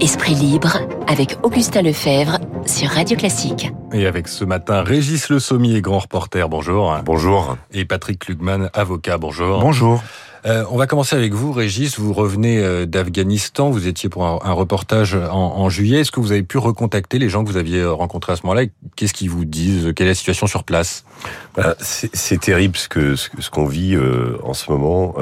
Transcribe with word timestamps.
Esprit 0.00 0.34
libre 0.34 0.78
avec 1.08 1.36
Augustin 1.42 1.82
Lefebvre 1.82 2.38
sur 2.64 2.88
Radio 2.88 3.18
Classique. 3.18 3.70
Et 3.92 4.06
avec 4.06 4.28
ce 4.28 4.44
matin, 4.44 4.82
Régis 4.82 5.28
Le 5.28 5.38
Sommier, 5.38 5.82
grand 5.82 5.98
reporter, 5.98 6.48
bonjour. 6.48 6.96
Bonjour. 7.04 7.58
Et 7.72 7.84
Patrick 7.84 8.20
Klugman, 8.20 8.70
avocat, 8.72 9.18
bonjour. 9.18 9.60
Bonjour. 9.60 10.02
Euh, 10.46 10.64
on 10.70 10.76
va 10.76 10.86
commencer 10.86 11.16
avec 11.16 11.32
vous, 11.34 11.52
Régis. 11.52 11.98
Vous 11.98 12.12
revenez 12.12 12.58
euh, 12.58 12.86
d'Afghanistan. 12.86 13.70
Vous 13.70 13.86
étiez 13.86 14.08
pour 14.08 14.24
un, 14.24 14.52
reportage 14.52 15.14
en, 15.14 15.68
juillet. 15.68 16.00
Est-ce 16.00 16.12
que 16.12 16.20
vous 16.20 16.32
avez 16.32 16.42
pu 16.42 16.58
recontacter 16.58 17.18
les 17.18 17.28
gens 17.28 17.44
que 17.44 17.50
vous 17.50 17.56
aviez 17.56 17.80
euh, 17.80 17.92
rencontrés 17.92 18.32
à 18.32 18.36
ce 18.36 18.42
moment-là? 18.44 18.66
Qu'est-ce 18.96 19.12
qu'ils 19.12 19.30
vous 19.30 19.44
disent? 19.44 19.92
Quelle 19.94 20.06
est 20.06 20.10
la 20.10 20.14
situation 20.14 20.46
sur 20.46 20.64
place? 20.64 21.04
Bah, 21.56 21.74
C'est 21.80 22.40
terrible 22.40 22.76
ce 22.76 23.16
ce 23.16 23.50
qu'on 23.50 23.66
vit 23.66 23.96
en 24.42 24.54
ce 24.54 24.70
moment. 24.70 25.14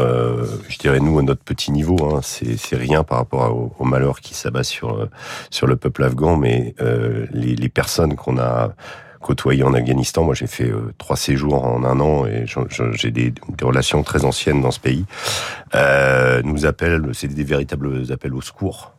Je 0.68 0.79
dirais 0.79 1.00
nous 1.00 1.19
à 1.19 1.23
notre 1.23 1.43
petit 1.43 1.73
niveau, 1.73 1.96
hein, 2.05 2.21
c'est 2.23 2.77
rien 2.77 3.03
par 3.03 3.19
rapport 3.19 3.72
au, 3.79 3.85
malheur 3.85 4.21
qui 4.21 4.35
s'abat 4.35 4.64
sur 4.64 5.08
sur 5.50 5.66
le 5.66 5.77
peuple 5.77 6.05
afghan, 6.05 6.36
mais 6.36 6.75
les 7.32 7.69
personnes 7.69 8.14
qu'on 8.16 8.39
a 8.39 8.75
côtoyé 9.21 9.63
en 9.63 9.75
Afghanistan. 9.75 10.25
Moi, 10.25 10.35
j'ai 10.35 10.46
fait 10.46 10.71
euh, 10.71 10.93
trois 10.99 11.17
séjours 11.17 11.64
en 11.64 11.85
un 11.85 12.00
an 12.00 12.27
et 12.27 12.45
j'ai 12.93 13.11
des, 13.11 13.35
relations 13.63 14.03
très 14.03 14.25
anciennes 14.25 14.61
dans 14.61 14.71
ce 14.71 14.81
pays. 14.81 15.04
Euh, 15.75 16.43
nous 16.44 16.67
appellent, 16.67 17.11
c'est 17.13 17.29
des 17.29 17.44
véritables 17.44 18.11
appels 18.13 18.35
au 18.35 18.41
secours 18.41 18.94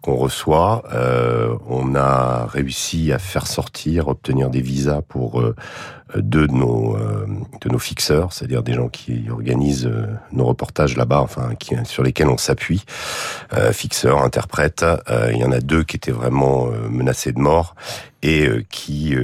qu'on 0.00 0.16
reçoit. 0.16 0.82
Euh, 0.92 1.54
on 1.68 1.94
a 1.94 2.46
réussi 2.46 3.12
à 3.12 3.18
faire 3.18 3.46
sortir, 3.46 4.08
obtenir 4.08 4.50
des 4.50 4.60
visas 4.60 5.02
pour 5.02 5.40
deux 6.16 6.48
de 6.48 6.52
nos 6.52 6.96
de 7.60 7.68
nos 7.68 7.78
fixeurs, 7.78 8.32
c'est-à-dire 8.32 8.64
des 8.64 8.72
gens 8.72 8.88
qui 8.88 9.30
organisent 9.30 9.90
nos 10.32 10.46
reportages 10.46 10.96
là-bas, 10.96 11.20
enfin 11.20 11.50
sur 11.84 12.02
lesquels 12.02 12.26
on 12.26 12.38
s'appuie, 12.38 12.84
fixeurs, 13.70 14.24
interprètes. 14.24 14.84
il 15.32 15.38
y 15.38 15.44
en 15.44 15.52
a 15.52 15.60
deux 15.60 15.84
qui 15.84 15.96
étaient 15.96 16.10
vraiment 16.10 16.66
menacés 16.90 17.30
de 17.30 17.38
mort 17.38 17.76
et 18.22 18.48
qui 18.70 19.14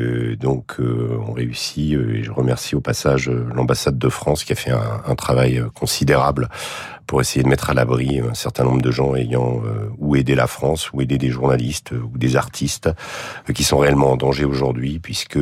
donc 0.40 0.76
ont 0.80 1.32
réussi. 1.32 1.94
et 1.94 2.22
je 2.22 2.30
remercie 2.32 2.74
au 2.74 2.80
passage 2.80 3.30
l'ambassade 3.30 3.98
de 3.98 4.08
France 4.08 4.44
qui 4.44 4.52
a 4.52 4.56
fait 4.56 4.70
un, 4.70 5.02
un 5.06 5.14
travail 5.14 5.62
considérable 5.74 6.48
pour 7.06 7.20
essayer 7.20 7.42
de 7.42 7.48
mettre 7.48 7.70
à 7.70 7.74
l'abri 7.74 8.20
un 8.20 8.34
certain 8.34 8.64
nombre 8.64 8.82
de 8.82 8.90
gens 8.90 9.14
ayant 9.14 9.62
ou 9.98 10.16
aidé 10.16 10.34
la 10.34 10.46
France, 10.46 10.92
ou 10.92 11.00
aider 11.00 11.16
des 11.16 11.30
journalistes 11.30 11.92
ou 11.92 12.18
des 12.18 12.36
artistes 12.36 12.90
qui 13.54 13.64
sont 13.64 13.78
réellement 13.78 14.12
en 14.12 14.16
danger 14.16 14.44
aujourd'hui, 14.44 14.98
puisque 14.98 15.38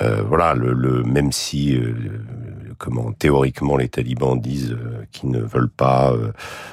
voilà, 0.00 0.54
le, 0.54 0.72
le, 0.72 1.02
même 1.02 1.32
si 1.32 1.78
comment 2.78 3.12
théoriquement 3.12 3.76
les 3.76 3.88
talibans 3.88 4.38
disent 4.38 4.72
euh, 4.72 5.04
qu'ils 5.12 5.30
ne 5.30 5.40
veulent 5.40 5.70
pas 5.70 6.12
euh, 6.12 6.32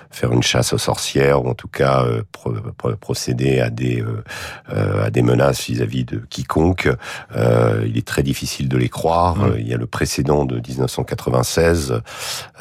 faire 0.09 0.31
une 0.31 0.43
chasse 0.43 0.73
aux 0.73 0.77
sorcières 0.77 1.43
ou 1.43 1.49
en 1.49 1.53
tout 1.53 1.67
cas 1.67 2.03
euh, 2.03 2.23
procéder 2.99 3.59
à 3.59 3.69
des 3.69 4.03
à 4.67 5.09
des 5.09 5.21
menaces 5.21 5.65
vis-à-vis 5.65 6.03
de 6.03 6.17
quiconque. 6.17 6.89
il 7.35 7.97
est 7.97 8.07
très 8.07 8.23
difficile 8.23 8.67
de 8.67 8.77
les 8.77 8.89
croire. 8.89 9.35
Mmh. 9.37 9.55
Il 9.59 9.67
y 9.67 9.73
a 9.73 9.77
le 9.77 9.87
précédent 9.87 10.45
de 10.45 10.55
1996, 10.55 12.01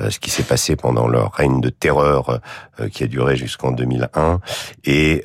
ce 0.09 0.19
qui 0.19 0.31
s'est 0.31 0.43
passé 0.43 0.77
pendant 0.77 1.09
leur 1.09 1.33
règne 1.33 1.61
de 1.61 1.71
terreur 1.71 2.41
qui 2.93 3.05
a 3.05 3.07
duré 3.07 3.37
jusqu'en 3.37 3.73
2001. 3.73 4.41
Et 4.85 5.23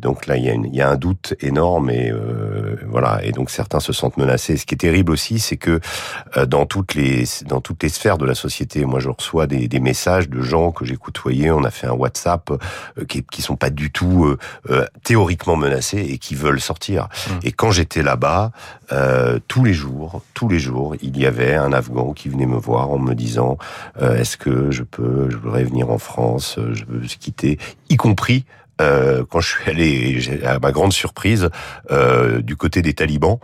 donc 0.00 0.26
là, 0.26 0.36
il 0.36 0.44
y, 0.44 0.50
a 0.50 0.52
une, 0.52 0.66
il 0.66 0.74
y 0.74 0.82
a 0.82 0.90
un 0.90 0.96
doute 0.96 1.34
énorme 1.40 1.90
et 1.90 2.12
voilà. 2.86 3.20
Et 3.24 3.32
donc 3.32 3.50
certains 3.50 3.80
se 3.80 3.92
sentent 3.92 4.16
menacés. 4.16 4.56
Ce 4.56 4.66
qui 4.66 4.74
est 4.74 4.78
terrible 4.78 5.12
aussi, 5.12 5.38
c'est 5.38 5.56
que 5.56 5.80
dans 6.46 6.66
toutes 6.66 6.94
les 6.94 7.13
dans 7.46 7.60
toutes 7.60 7.82
les 7.82 7.88
sphères 7.88 8.18
de 8.18 8.26
la 8.26 8.34
société. 8.34 8.84
Moi, 8.84 9.00
je 9.00 9.08
reçois 9.08 9.46
des, 9.46 9.68
des 9.68 9.80
messages 9.80 10.28
de 10.28 10.40
gens 10.40 10.72
que 10.72 10.84
j'ai 10.84 10.96
côtoyés. 10.96 11.50
On 11.50 11.64
a 11.64 11.70
fait 11.70 11.86
un 11.86 11.92
WhatsApp 11.92 12.50
euh, 12.50 13.04
qui, 13.04 13.22
qui 13.22 13.42
sont 13.42 13.56
pas 13.56 13.70
du 13.70 13.90
tout 13.90 14.24
euh, 14.24 14.38
euh 14.70 14.86
théoriquement 15.02 15.56
menacés 15.56 16.00
et 16.00 16.18
qui 16.18 16.34
veulent 16.34 16.60
sortir. 16.60 17.04
Mmh. 17.04 17.30
Et 17.44 17.52
quand 17.52 17.70
j'étais 17.70 18.02
là-bas, 18.02 18.52
euh, 18.92 19.38
tous 19.48 19.64
les 19.64 19.72
jours, 19.74 20.22
tous 20.34 20.48
les 20.48 20.58
jours, 20.58 20.94
il 21.02 21.18
y 21.18 21.26
avait 21.26 21.54
un 21.54 21.72
Afghan 21.72 22.12
qui 22.12 22.28
venait 22.28 22.46
me 22.46 22.56
voir 22.56 22.90
en 22.90 22.98
me 22.98 23.14
disant 23.14 23.58
euh, 24.00 24.16
Est-ce 24.16 24.36
que 24.36 24.70
je 24.70 24.82
peux, 24.82 25.30
je 25.30 25.36
voudrais 25.36 25.64
venir 25.64 25.90
en 25.90 25.98
France, 25.98 26.58
je 26.72 26.84
veux 26.86 27.06
quitter, 27.06 27.58
y 27.88 27.96
compris 27.96 28.44
euh, 28.80 29.24
quand 29.30 29.40
je 29.40 29.48
suis 29.48 29.70
allé, 29.70 30.40
à 30.44 30.58
ma 30.58 30.72
grande 30.72 30.92
surprise, 30.92 31.50
euh, 31.90 32.40
du 32.40 32.56
côté 32.56 32.82
des 32.82 32.94
talibans, 32.94 33.38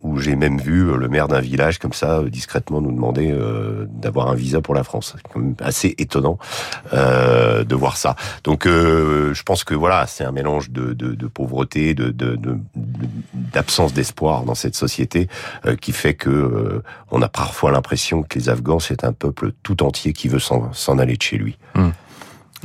où 0.00 0.18
j'ai 0.18 0.36
même 0.36 0.58
vu 0.60 0.96
le 0.96 1.08
maire 1.08 1.28
d'un 1.28 1.40
village 1.40 1.78
comme 1.78 1.92
ça 1.92 2.22
discrètement 2.24 2.80
nous 2.80 2.92
demander 2.92 3.30
euh, 3.32 3.86
d'avoir 3.88 4.28
un 4.28 4.34
visa 4.34 4.60
pour 4.60 4.74
la 4.74 4.84
France. 4.84 5.14
C'est 5.16 5.32
quand 5.32 5.40
même 5.40 5.54
assez 5.60 5.94
étonnant 5.98 6.38
euh, 6.92 7.64
de 7.64 7.74
voir 7.74 7.96
ça. 7.96 8.14
Donc, 8.44 8.66
euh, 8.66 9.34
je 9.34 9.42
pense 9.42 9.64
que 9.64 9.74
voilà, 9.74 10.06
c'est 10.06 10.24
un 10.24 10.32
mélange 10.32 10.70
de, 10.70 10.92
de, 10.92 11.14
de 11.14 11.26
pauvreté, 11.26 11.94
de, 11.94 12.14
d'absence 13.34 13.92
d'espoir 13.92 14.44
dans 14.44 14.54
cette 14.54 14.76
société 14.76 15.28
euh, 15.66 15.76
qui 15.76 15.92
fait 15.92 16.14
que 16.14 16.82
on 17.10 17.22
a 17.22 17.28
parfois 17.28 17.70
l'impression 17.72 18.22
que 18.22 18.38
les 18.38 18.48
Afghans 18.48 18.78
c'est 18.78 19.04
un 19.04 19.12
peuple 19.12 19.52
tout 19.62 19.82
entier 19.82 20.12
qui 20.12 20.28
veut 20.28 20.38
s'en 20.38 20.98
aller 20.98 21.16
de 21.16 21.22
chez 21.22 21.36
lui. 21.36 21.58
Hum. 21.74 21.92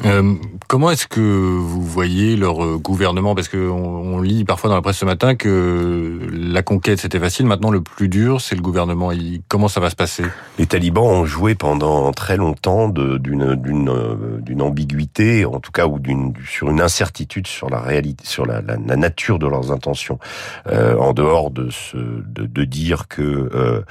Euh, 0.06 0.36
comment 0.68 0.90
est-ce 0.90 1.06
que 1.06 1.20
vous 1.20 1.84
voyez 1.84 2.36
leur 2.36 2.64
euh, 2.64 2.78
gouvernement? 2.78 3.36
Parce 3.36 3.50
qu'on 3.50 3.58
on 3.58 4.22
lit 4.22 4.46
parfois 4.46 4.70
dans 4.70 4.76
la 4.76 4.82
presse 4.82 4.98
ce 4.98 5.06
matin 5.06 5.36
que 5.36 6.20
la 6.32 6.64
conquête 6.64 7.00
c'était 7.00 7.20
facile, 7.20 7.46
maintenant 7.46 7.72
le 7.72 7.82
plus 7.82 8.08
dur 8.08 8.42
c'est 8.42 8.56
le 8.56 8.62
gouvernement. 8.62 9.12
comment 9.48 9.68
ça 9.68 9.80
va 9.80 9.90
se 9.90 9.96
passer? 9.96 10.24
Les 10.58 10.66
talibans 10.66 11.04
ont 11.04 11.26
joué 11.26 11.56
pendant 11.56 12.12
très 12.14 12.38
longtemps 12.38 12.92
euh, 12.98 13.20
d'une 13.20 14.62
ambiguïté, 14.62 15.46
en 15.46 15.60
tout 15.60 15.72
cas 15.72 15.86
ou 15.86 16.00
d'une 16.00 16.34
sur 16.48 16.70
une 16.70 16.82
incertitude 16.82 17.48
sur 17.48 17.70
la 17.70 17.80
réalité, 17.80 18.26
sur 18.26 18.46
la, 18.46 18.62
nature 18.62 19.40
de 19.40 19.48
leurs 19.48 19.72
intentions, 19.72 20.20
en 20.68 21.14
dehors 21.14 21.52
de 21.52 21.70
ce 21.70 21.98
de, 21.98 22.64
dire 22.66 23.08
que 23.08 23.22
euh, 23.22 23.82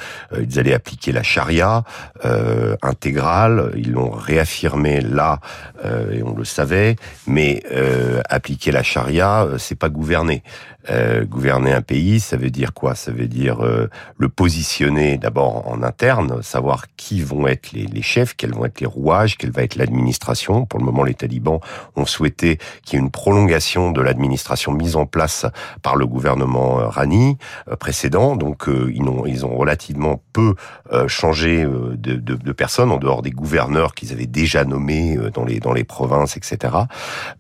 ils 0.41 0.59
allaient 0.59 0.75
appliquer 0.75 1.13
la 1.13 1.23
charia 1.23 1.85
intégrale. 2.83 3.73
Ils 3.77 3.93
l'ont 3.93 4.11
réaffirmé 4.11 5.01
là. 5.01 5.41
Euh, 5.91 6.13
et 6.13 6.23
on 6.23 6.35
le 6.35 6.45
savait, 6.45 6.97
mais 7.27 7.63
euh, 7.73 8.21
appliquer 8.29 8.73
la 8.73 8.83
charia, 8.83 9.45
euh, 9.45 9.59
c'est 9.59 9.75
pas 9.75 9.89
gouverner. 9.89 10.43
Euh, 10.89 11.25
gouverner 11.25 11.73
un 11.73 11.83
pays, 11.83 12.21
ça 12.21 12.37
veut 12.37 12.51
dire 12.51 12.73
quoi? 12.73 12.95
Ça 12.95 13.13
veut 13.13 13.27
dire 13.27 13.65
euh, 13.65 13.89
le 14.19 14.29
positionner 14.29 15.19
d'abord 15.19 15.69
en 15.69 15.83
interne, 15.83 16.43
savoir 16.43 16.87
qui 16.97 17.21
vont 17.23 17.47
être 17.47 17.73
les, 17.73 17.87
les, 17.87 18.03
chefs, 18.03 18.35
quels 18.35 18.53
vont 18.53 18.65
être 18.65 18.81
les 18.81 18.87
rouages, 18.87 19.37
quelle 19.37 19.51
va 19.51 19.63
être 19.63 19.77
l'administration. 19.77 20.67
Pour 20.67 20.81
le 20.81 20.87
moment, 20.87 21.05
les 21.05 21.15
talibans 21.15 21.61
ont 21.97 22.07
souhaité 22.07 22.59
qu'il 22.85 22.99
y 22.99 23.03
ait 23.03 23.05
une 23.05 23.11
prolongation 23.11 23.93
de 23.93 24.01
l'administration 24.01 24.73
mise 24.73 24.97
en 24.97 25.07
place 25.07 25.47
par 25.83 25.97
le 25.97 26.07
gouvernement 26.07 26.77
Rani 26.89 27.37
précédent. 27.79 28.37
Donc, 28.37 28.67
ils, 28.69 29.03
ont, 29.03 29.27
ils 29.27 29.45
ont 29.45 29.57
relativement 29.57 30.23
peu 30.33 30.55
changé 31.07 31.65
de, 31.65 32.15
de, 32.15 32.35
de, 32.35 32.53
personnes 32.53 32.91
en 32.91 32.99
dehors 32.99 33.23
des 33.23 33.31
gouverneurs 33.31 33.95
qu'ils 33.95 34.13
avaient 34.13 34.27
déjà 34.27 34.65
nommés 34.65 35.19
dans 35.35 35.45
les 35.45 35.61
dans 35.61 35.73
les 35.73 35.85
provinces, 35.85 36.37
etc. 36.37 36.71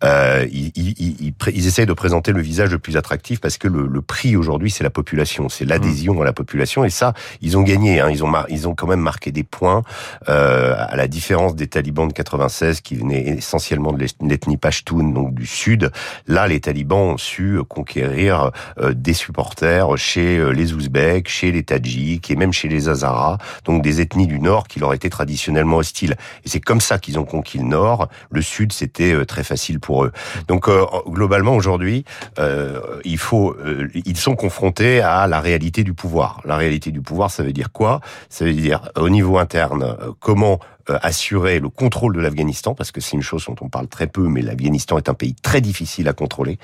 Euh, 0.04 0.46
ils, 0.50 0.72
ils, 0.74 0.94
ils, 0.98 1.34
ils, 1.54 1.66
essayent 1.66 1.86
de 1.86 1.92
présenter 1.92 2.32
le 2.32 2.40
visage 2.40 2.70
le 2.70 2.78
plus 2.78 2.96
attractif 2.96 3.39
parce 3.40 3.58
que 3.58 3.68
le, 3.68 3.86
le 3.86 4.02
prix 4.02 4.36
aujourd'hui, 4.36 4.70
c'est 4.70 4.84
la 4.84 4.90
population, 4.90 5.48
c'est 5.48 5.64
l'adhésion 5.64 6.14
mmh. 6.14 6.22
à 6.22 6.24
la 6.24 6.32
population. 6.32 6.84
Et 6.84 6.90
ça, 6.90 7.14
ils 7.40 7.56
ont 7.56 7.62
gagné. 7.62 8.00
Hein, 8.00 8.10
ils 8.10 8.24
ont 8.24 8.32
ils 8.48 8.68
ont 8.68 8.74
quand 8.74 8.86
même 8.86 9.00
marqué 9.00 9.32
des 9.32 9.42
points 9.42 9.82
euh, 10.28 10.74
à 10.78 10.96
la 10.96 11.08
différence 11.08 11.54
des 11.54 11.66
talibans 11.66 12.08
de 12.08 12.12
96 12.12 12.80
qui 12.80 12.94
venaient 12.96 13.26
essentiellement 13.28 13.92
de 13.92 14.06
l'ethnie 14.22 14.56
Pashtun, 14.56 15.10
donc 15.10 15.34
du 15.34 15.46
sud. 15.46 15.90
Là, 16.26 16.46
les 16.46 16.60
talibans 16.60 17.12
ont 17.12 17.18
su 17.18 17.58
conquérir 17.68 18.50
euh, 18.78 18.92
des 18.94 19.14
supporters 19.14 19.96
chez 19.96 20.38
euh, 20.38 20.50
les 20.50 20.72
Ouzbeks, 20.72 21.28
chez 21.28 21.52
les 21.52 21.62
Tadjiks 21.62 22.30
et 22.30 22.36
même 22.36 22.52
chez 22.52 22.68
les 22.68 22.88
Hazaras, 22.88 23.38
donc 23.64 23.82
des 23.82 24.00
ethnies 24.00 24.26
du 24.26 24.40
nord 24.40 24.68
qui 24.68 24.80
leur 24.80 24.94
étaient 24.94 25.10
traditionnellement 25.10 25.78
hostiles. 25.78 26.16
Et 26.44 26.48
c'est 26.48 26.60
comme 26.60 26.80
ça 26.80 26.98
qu'ils 26.98 27.18
ont 27.18 27.24
conquis 27.24 27.58
le 27.58 27.64
nord. 27.64 28.08
Le 28.31 28.43
sud, 28.43 28.72
c'était 28.72 29.12
euh, 29.12 29.25
très 29.25 29.44
facile 29.44 29.81
pour 29.81 30.04
eux. 30.04 30.12
Donc 30.48 30.69
euh, 30.69 30.84
globalement, 31.08 31.54
aujourd'hui, 31.54 32.04
euh, 32.38 32.81
il 33.04 33.19
faut, 33.20 33.55
euh, 33.64 33.88
ils 33.94 34.17
sont 34.17 34.37
confrontés 34.37 35.00
à 35.00 35.26
la 35.26 35.40
réalité 35.40 35.84
du 35.84 35.94
pouvoir. 35.94 36.40
La 36.44 36.56
réalité 36.56 36.90
du 36.90 37.00
pouvoir, 37.00 37.31
ça 37.31 37.43
veut 37.43 37.52
dire 37.52 37.72
quoi? 37.72 38.00
Ça 38.28 38.44
veut 38.44 38.52
dire 38.52 38.90
au 38.96 39.08
niveau 39.08 39.38
interne, 39.38 39.96
comment 40.19 40.55
euh, 40.55 40.80
assurer 40.88 41.61
le 41.61 41.69
contrôle 41.69 42.15
de 42.15 42.21
l'Afghanistan, 42.21 42.75
parce 42.75 42.93
que 42.93 43.00
c'est 43.00 43.12
une 43.12 43.23
chose 43.23 43.44
dont 43.47 43.56
on 43.61 43.69
parle 43.69 43.88
très 43.88 44.06
peu, 44.06 44.29
mais 44.29 44.43
l'Afghanistan 44.43 44.99
est 44.99 45.09
un 45.09 45.15
pays 45.15 45.35
très 45.35 45.61
difficile 45.61 46.09
à 46.09 46.12
contrôler, 46.12 46.59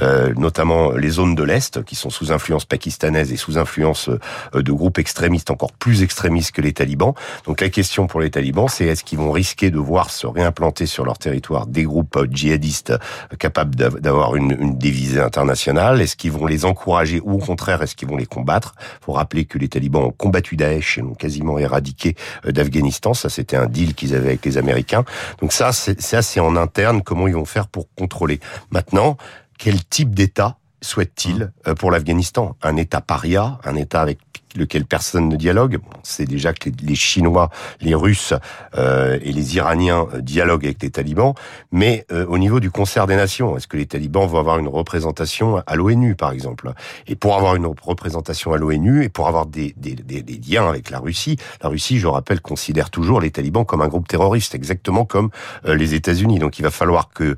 euh, 0.00 0.32
notamment 0.36 0.92
les 0.92 1.10
zones 1.10 1.34
de 1.34 1.42
l'Est, 1.42 1.82
qui 1.84 1.94
sont 1.94 2.10
sous 2.10 2.32
influence 2.32 2.64
pakistanaise 2.64 3.32
et 3.32 3.36
sous 3.36 3.58
influence 3.58 4.08
euh, 4.08 4.62
de 4.62 4.72
groupes 4.72 4.98
extrémistes 4.98 5.50
encore 5.50 5.72
plus 5.72 6.02
extrémistes 6.02 6.52
que 6.52 6.60
les 6.60 6.72
talibans. 6.72 7.14
Donc 7.46 7.60
la 7.60 7.68
question 7.68 8.06
pour 8.06 8.20
les 8.20 8.30
talibans, 8.30 8.68
c'est 8.68 8.86
est-ce 8.86 9.04
qu'ils 9.04 9.18
vont 9.18 9.32
risquer 9.32 9.70
de 9.70 9.78
voir 9.78 10.10
se 10.10 10.26
réimplanter 10.26 10.86
sur 10.86 11.04
leur 11.04 11.18
territoire 11.18 11.66
des 11.66 11.84
groupes 11.84 12.26
djihadistes 12.30 12.92
capables 13.38 13.74
d'avoir 13.74 14.36
une, 14.36 14.56
une 14.60 14.78
dévisée 14.78 15.20
internationale? 15.20 16.00
Est-ce 16.00 16.16
qu'ils 16.16 16.32
vont 16.32 16.46
les 16.46 16.64
encourager 16.64 17.20
ou 17.22 17.32
au 17.34 17.38
contraire, 17.38 17.82
est-ce 17.82 17.96
qu'ils 17.96 18.08
vont 18.08 18.16
les 18.16 18.26
combattre? 18.26 18.74
Faut 19.00 19.12
rappeler 19.12 19.44
que 19.44 19.58
les 19.58 19.68
talibans 19.68 20.04
ont 20.04 20.12
combattu 20.12 20.56
Daesh 20.56 20.98
et 20.98 21.00
l'ont 21.00 21.14
quasiment 21.14 21.58
éradiqué 21.58 22.16
d'Afghanistan. 22.44 23.14
Ça, 23.14 23.28
c'était 23.28 23.56
un 23.62 23.66
deal 23.66 23.94
qu'ils 23.94 24.14
avaient 24.14 24.28
avec 24.28 24.44
les 24.44 24.58
Américains. 24.58 25.04
Donc 25.40 25.52
ça, 25.52 25.72
c'est 25.72 26.00
ça, 26.00 26.22
c'est 26.22 26.40
en 26.40 26.56
interne 26.56 27.02
comment 27.02 27.28
ils 27.28 27.34
vont 27.34 27.44
faire 27.44 27.68
pour 27.68 27.88
contrôler. 27.94 28.40
Maintenant, 28.70 29.16
quel 29.58 29.84
type 29.84 30.14
d'État 30.14 30.56
souhaite-t-il 30.82 31.52
euh, 31.66 31.74
pour 31.74 31.90
l'Afghanistan? 31.90 32.56
Un 32.62 32.76
État 32.76 33.00
paria, 33.00 33.58
un 33.64 33.76
État 33.76 34.02
avec 34.02 34.18
lequel 34.56 34.84
personne 34.84 35.28
ne 35.28 35.36
dialogue? 35.36 35.78
C'est 36.02 36.24
déjà 36.24 36.52
que 36.52 36.70
les, 36.82 36.94
Chinois, 36.94 37.50
les 37.80 37.94
Russes 37.94 38.34
euh, 38.76 39.18
et 39.22 39.32
les 39.32 39.56
Iraniens 39.56 40.06
euh, 40.14 40.20
dialoguent 40.20 40.66
avec 40.66 40.82
les 40.82 40.90
talibans, 40.90 41.34
mais 41.70 42.04
euh, 42.12 42.26
au 42.26 42.38
niveau 42.38 42.60
du 42.60 42.70
concert 42.70 43.06
des 43.06 43.16
nations, 43.16 43.56
est-ce 43.56 43.66
que 43.66 43.76
les 43.76 43.86
talibans 43.86 44.26
vont 44.26 44.38
avoir 44.38 44.58
une 44.58 44.68
représentation 44.68 45.62
à 45.66 45.76
l'ONU, 45.76 46.14
par 46.14 46.32
exemple? 46.32 46.72
Et 47.06 47.16
pour 47.16 47.36
avoir 47.36 47.56
une 47.56 47.66
représentation 47.66 48.52
à 48.52 48.58
l'ONU 48.58 49.04
et 49.04 49.08
pour 49.08 49.28
avoir 49.28 49.46
des, 49.46 49.74
des, 49.76 49.94
des, 49.94 50.22
des, 50.22 50.40
liens 50.52 50.68
avec 50.68 50.90
la 50.90 50.98
Russie, 50.98 51.36
la 51.62 51.68
Russie, 51.68 51.98
je 51.98 52.06
rappelle, 52.06 52.40
considère 52.40 52.90
toujours 52.90 53.20
les 53.20 53.30
talibans 53.30 53.64
comme 53.64 53.82
un 53.82 53.88
groupe 53.88 54.08
terroriste, 54.08 54.54
exactement 54.54 55.04
comme 55.04 55.30
les 55.64 55.94
États-Unis. 55.94 56.38
Donc 56.38 56.58
il 56.58 56.62
va 56.62 56.70
falloir 56.70 57.10
que 57.10 57.36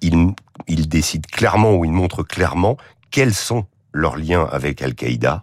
ils, 0.00 0.32
ils 0.66 0.88
décident 0.88 1.28
clairement 1.30 1.74
ou 1.74 1.84
ils 1.84 1.92
montrent 1.92 2.22
clairement 2.22 2.76
quels 3.10 3.34
sont 3.34 3.66
leurs 3.92 4.16
liens 4.16 4.46
avec 4.50 4.82
Al-Qaïda, 4.82 5.42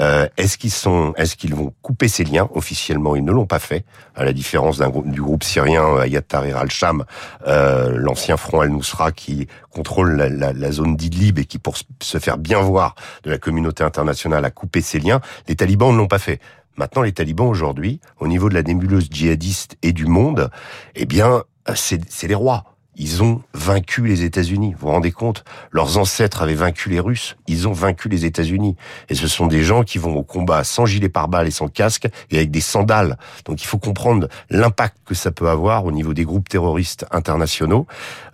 euh, 0.00 0.28
est-ce 0.36 0.56
qu'ils 0.56 0.70
sont, 0.70 1.12
est-ce 1.16 1.34
qu'ils 1.34 1.54
vont 1.54 1.74
couper 1.82 2.06
ces 2.06 2.22
liens 2.22 2.48
officiellement? 2.54 3.16
Ils 3.16 3.24
ne 3.24 3.32
l'ont 3.32 3.46
pas 3.46 3.58
fait, 3.58 3.84
à 4.14 4.24
la 4.24 4.32
différence 4.32 4.78
d'un 4.78 4.90
du 4.90 5.20
groupe 5.20 5.42
syrien 5.42 5.84
euh, 5.84 6.02
Ayat 6.02 6.22
Tahrir 6.22 6.58
al-Sham, 6.58 7.04
euh, 7.46 7.90
l'ancien 7.96 8.36
front 8.36 8.60
al-Nusra 8.60 9.10
qui 9.10 9.48
contrôle 9.70 10.16
la, 10.16 10.28
la, 10.28 10.52
la 10.52 10.70
zone 10.72 10.96
d'Idlib 10.96 11.38
et 11.40 11.44
qui, 11.44 11.58
pour 11.58 11.76
se 12.00 12.18
faire 12.18 12.38
bien 12.38 12.60
voir 12.60 12.94
de 13.24 13.30
la 13.30 13.38
communauté 13.38 13.82
internationale, 13.82 14.44
a 14.44 14.50
coupé 14.50 14.80
ses 14.80 15.00
liens. 15.00 15.20
Les 15.48 15.56
talibans 15.56 15.92
ne 15.92 15.98
l'ont 15.98 16.06
pas 16.06 16.20
fait. 16.20 16.40
Maintenant, 16.76 17.02
les 17.02 17.12
talibans 17.12 17.48
aujourd'hui, 17.48 18.00
au 18.20 18.28
niveau 18.28 18.48
de 18.48 18.54
la 18.54 18.62
nébuleuse 18.62 19.08
djihadiste 19.10 19.76
et 19.82 19.92
du 19.92 20.06
monde, 20.06 20.48
eh 20.94 21.06
bien, 21.06 21.42
c'est 21.74 22.28
les 22.28 22.36
rois. 22.36 22.77
Ils 22.98 23.22
ont 23.22 23.42
vaincu 23.54 24.06
les 24.06 24.24
États-Unis. 24.24 24.72
Vous 24.72 24.88
vous 24.88 24.92
rendez 24.92 25.12
compte? 25.12 25.44
Leurs 25.70 25.98
ancêtres 25.98 26.42
avaient 26.42 26.54
vaincu 26.54 26.90
les 26.90 26.98
Russes. 26.98 27.36
Ils 27.46 27.68
ont 27.68 27.72
vaincu 27.72 28.08
les 28.08 28.24
États-Unis. 28.24 28.76
Et 29.08 29.14
ce 29.14 29.28
sont 29.28 29.46
des 29.46 29.62
gens 29.62 29.84
qui 29.84 29.98
vont 29.98 30.16
au 30.16 30.24
combat 30.24 30.64
sans 30.64 30.84
gilet 30.84 31.08
pare-balles 31.08 31.46
et 31.46 31.52
sans 31.52 31.68
casque 31.68 32.08
et 32.30 32.36
avec 32.36 32.50
des 32.50 32.60
sandales. 32.60 33.16
Donc 33.44 33.62
il 33.62 33.66
faut 33.66 33.78
comprendre 33.78 34.28
l'impact 34.50 34.96
que 35.06 35.14
ça 35.14 35.30
peut 35.30 35.48
avoir 35.48 35.84
au 35.84 35.92
niveau 35.92 36.12
des 36.12 36.24
groupes 36.24 36.48
terroristes 36.48 37.06
internationaux. 37.12 37.86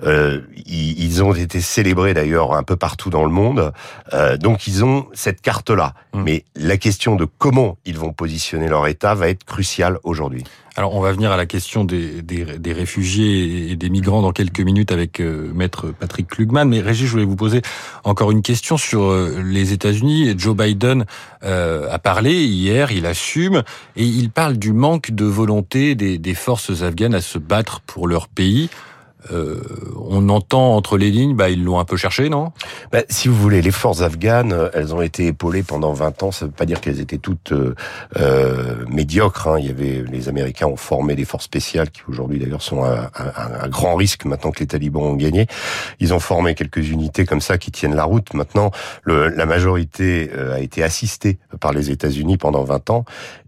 Euh, 0.02 0.40
ils, 0.66 1.22
ont 1.22 1.34
été 1.34 1.60
célébrés 1.60 2.14
d'ailleurs 2.14 2.54
un 2.54 2.62
peu 2.62 2.76
partout 2.76 3.10
dans 3.10 3.24
le 3.24 3.30
monde. 3.30 3.72
Euh, 4.14 4.36
donc 4.36 4.66
ils 4.66 4.84
ont 4.84 5.06
cette 5.12 5.42
carte-là. 5.42 5.94
Mmh. 6.14 6.22
Mais 6.22 6.44
la 6.54 6.76
question 6.76 7.16
de 7.16 7.26
comment 7.38 7.76
ils 7.84 7.98
vont 7.98 8.12
positionner 8.12 8.68
leur 8.68 8.86
État 8.86 9.14
va 9.14 9.28
être 9.28 9.44
cruciale 9.44 9.98
aujourd'hui. 10.04 10.44
Alors, 10.76 10.96
on 10.96 11.00
va 11.00 11.12
venir 11.12 11.30
à 11.30 11.36
la 11.36 11.46
question 11.46 11.84
des, 11.84 12.20
des, 12.22 12.44
des, 12.58 12.72
réfugiés 12.72 13.70
et 13.70 13.76
des 13.76 13.90
migrants 13.90 14.22
dans 14.22 14.32
quelques 14.32 14.60
minutes 14.60 14.90
avec 14.90 15.20
euh, 15.20 15.52
maître 15.54 15.92
Patrick 15.92 16.26
Klugman. 16.26 16.64
Mais 16.64 16.80
Régis, 16.80 17.06
je 17.06 17.12
voulais 17.12 17.24
vous 17.24 17.36
poser 17.36 17.62
encore 18.02 18.32
une 18.32 18.42
question 18.42 18.76
sur 18.76 19.04
euh, 19.04 19.40
les 19.44 19.72
États-Unis. 19.72 20.34
Joe 20.36 20.56
Biden 20.56 21.04
euh, 21.44 21.88
a 21.92 22.00
parlé 22.00 22.44
hier, 22.44 22.90
il 22.90 23.06
assume 23.06 23.62
et 23.94 24.04
il 24.04 24.30
parle 24.30 24.56
du 24.56 24.72
manque 24.72 25.12
de 25.12 25.24
volonté 25.24 25.94
des, 25.94 26.18
des 26.18 26.34
forces 26.34 26.82
afghanes 26.82 27.14
à 27.14 27.20
se 27.20 27.38
battre 27.38 27.80
pour 27.80 28.08
leur 28.08 28.26
pays. 28.26 28.68
Euh, 29.32 29.60
on 30.06 30.28
entend 30.28 30.76
entre 30.76 30.96
les 30.96 31.10
lignes, 31.10 31.34
bah, 31.34 31.50
ils 31.50 31.62
l'ont 31.62 31.78
un 31.78 31.84
peu 31.84 31.96
cherché, 31.96 32.28
non? 32.28 32.52
Bah, 32.92 33.02
Si 33.08 33.28
vous 33.28 33.34
voulez, 33.34 33.62
les 33.62 33.70
forces 33.70 34.02
afghanes, 34.02 34.52
euh, 34.52 34.68
elles 34.74 34.94
ont 34.94 35.02
été 35.02 35.26
épaulées 35.26 35.62
pendant 35.62 35.92
20 35.92 36.22
ans. 36.22 36.30
Ça 36.30 36.44
ne 36.44 36.50
veut 36.50 36.54
pas 36.54 36.66
dire 36.66 36.80
qu'elles 36.80 37.00
étaient 37.00 37.18
toutes 37.18 37.52
euh, 37.52 37.74
euh, 38.16 38.84
médiocres. 38.88 39.48
Hein. 39.48 39.58
Il 39.58 39.66
y 39.66 39.70
avait 39.70 40.04
les 40.10 40.28
Américains 40.28 40.66
ont 40.66 40.76
formé 40.76 41.14
des 41.14 41.24
forces 41.24 41.44
spéciales 41.44 41.90
qui 41.90 42.02
aujourd'hui 42.08 42.38
d'ailleurs 42.38 42.62
sont 42.62 42.84
à, 42.84 43.10
un 43.64 43.68
grand 43.68 43.94
risque 43.94 44.24
maintenant 44.24 44.50
que 44.50 44.60
les 44.60 44.66
talibans 44.66 45.02
ont 45.02 45.16
gagné. 45.16 45.46
Ils 46.00 46.14
ont 46.14 46.20
formé 46.20 46.54
quelques 46.54 46.88
unités 46.88 47.24
comme 47.24 47.40
ça 47.40 47.58
qui 47.58 47.70
tiennent 47.70 47.94
la 47.94 48.04
route. 48.04 48.34
Maintenant, 48.34 48.70
le, 49.04 49.28
la 49.28 49.46
majorité 49.46 50.30
a 50.52 50.60
été 50.60 50.82
assistée 50.82 51.38
par 51.60 51.72
les 51.72 51.90
États-Unis 51.90 52.36
pendant 52.36 52.64
20 52.64 52.90
ans 52.90 53.04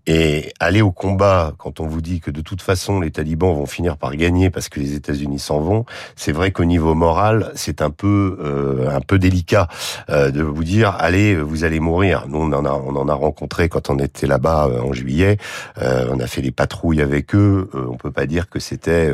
et 0.06 0.52
aller 0.60 0.82
au 0.82 0.92
combat, 0.92 1.52
quand 1.58 1.80
on 1.80 1.86
vous 1.86 2.00
dit 2.00 2.20
que 2.20 2.30
de 2.30 2.40
toute 2.40 2.62
façon 2.62 3.00
les 3.00 3.10
talibans 3.10 3.54
vont 3.54 3.66
finir 3.66 3.96
par 3.96 4.14
gagner 4.14 4.50
parce 4.50 4.68
que 4.68 4.78
les 4.78 4.94
États-Unis 4.94 5.38
s'en 5.38 5.60
vont, 5.60 5.84
c'est 6.14 6.32
vrai 6.32 6.52
qu'au 6.52 6.64
niveau 6.64 6.94
moral, 6.94 7.50
c'est 7.54 7.82
un 7.82 7.90
peu 7.90 8.38
euh, 8.40 8.88
un 8.88 9.00
peu 9.00 9.18
délicat 9.18 9.68
euh, 10.08 10.30
de 10.30 10.42
vous 10.42 10.64
dire 10.64 10.96
allez, 10.98 11.36
vous 11.36 11.64
allez 11.64 11.80
mourir. 11.80 12.26
Nous 12.28 12.38
on 12.38 12.52
en 12.52 12.64
a 12.64 12.70
on 12.70 12.94
en 12.94 13.08
a 13.08 13.14
rencontré 13.14 13.68
quand 13.68 13.90
on 13.90 13.98
était 13.98 14.26
là-bas 14.26 14.68
euh, 14.68 14.80
en 14.80 14.92
juillet. 14.92 15.38
on 15.76 16.20
a 16.20 16.26
fait 16.26 16.42
des 16.42 16.52
patrouilles 16.52 17.02
avec 17.02 17.34
eux. 17.34 17.68
on 17.74 17.96
peut 17.96 18.12
pas 18.12 18.26
dire 18.26 18.48
que 18.48 18.60
c'était 18.60 19.12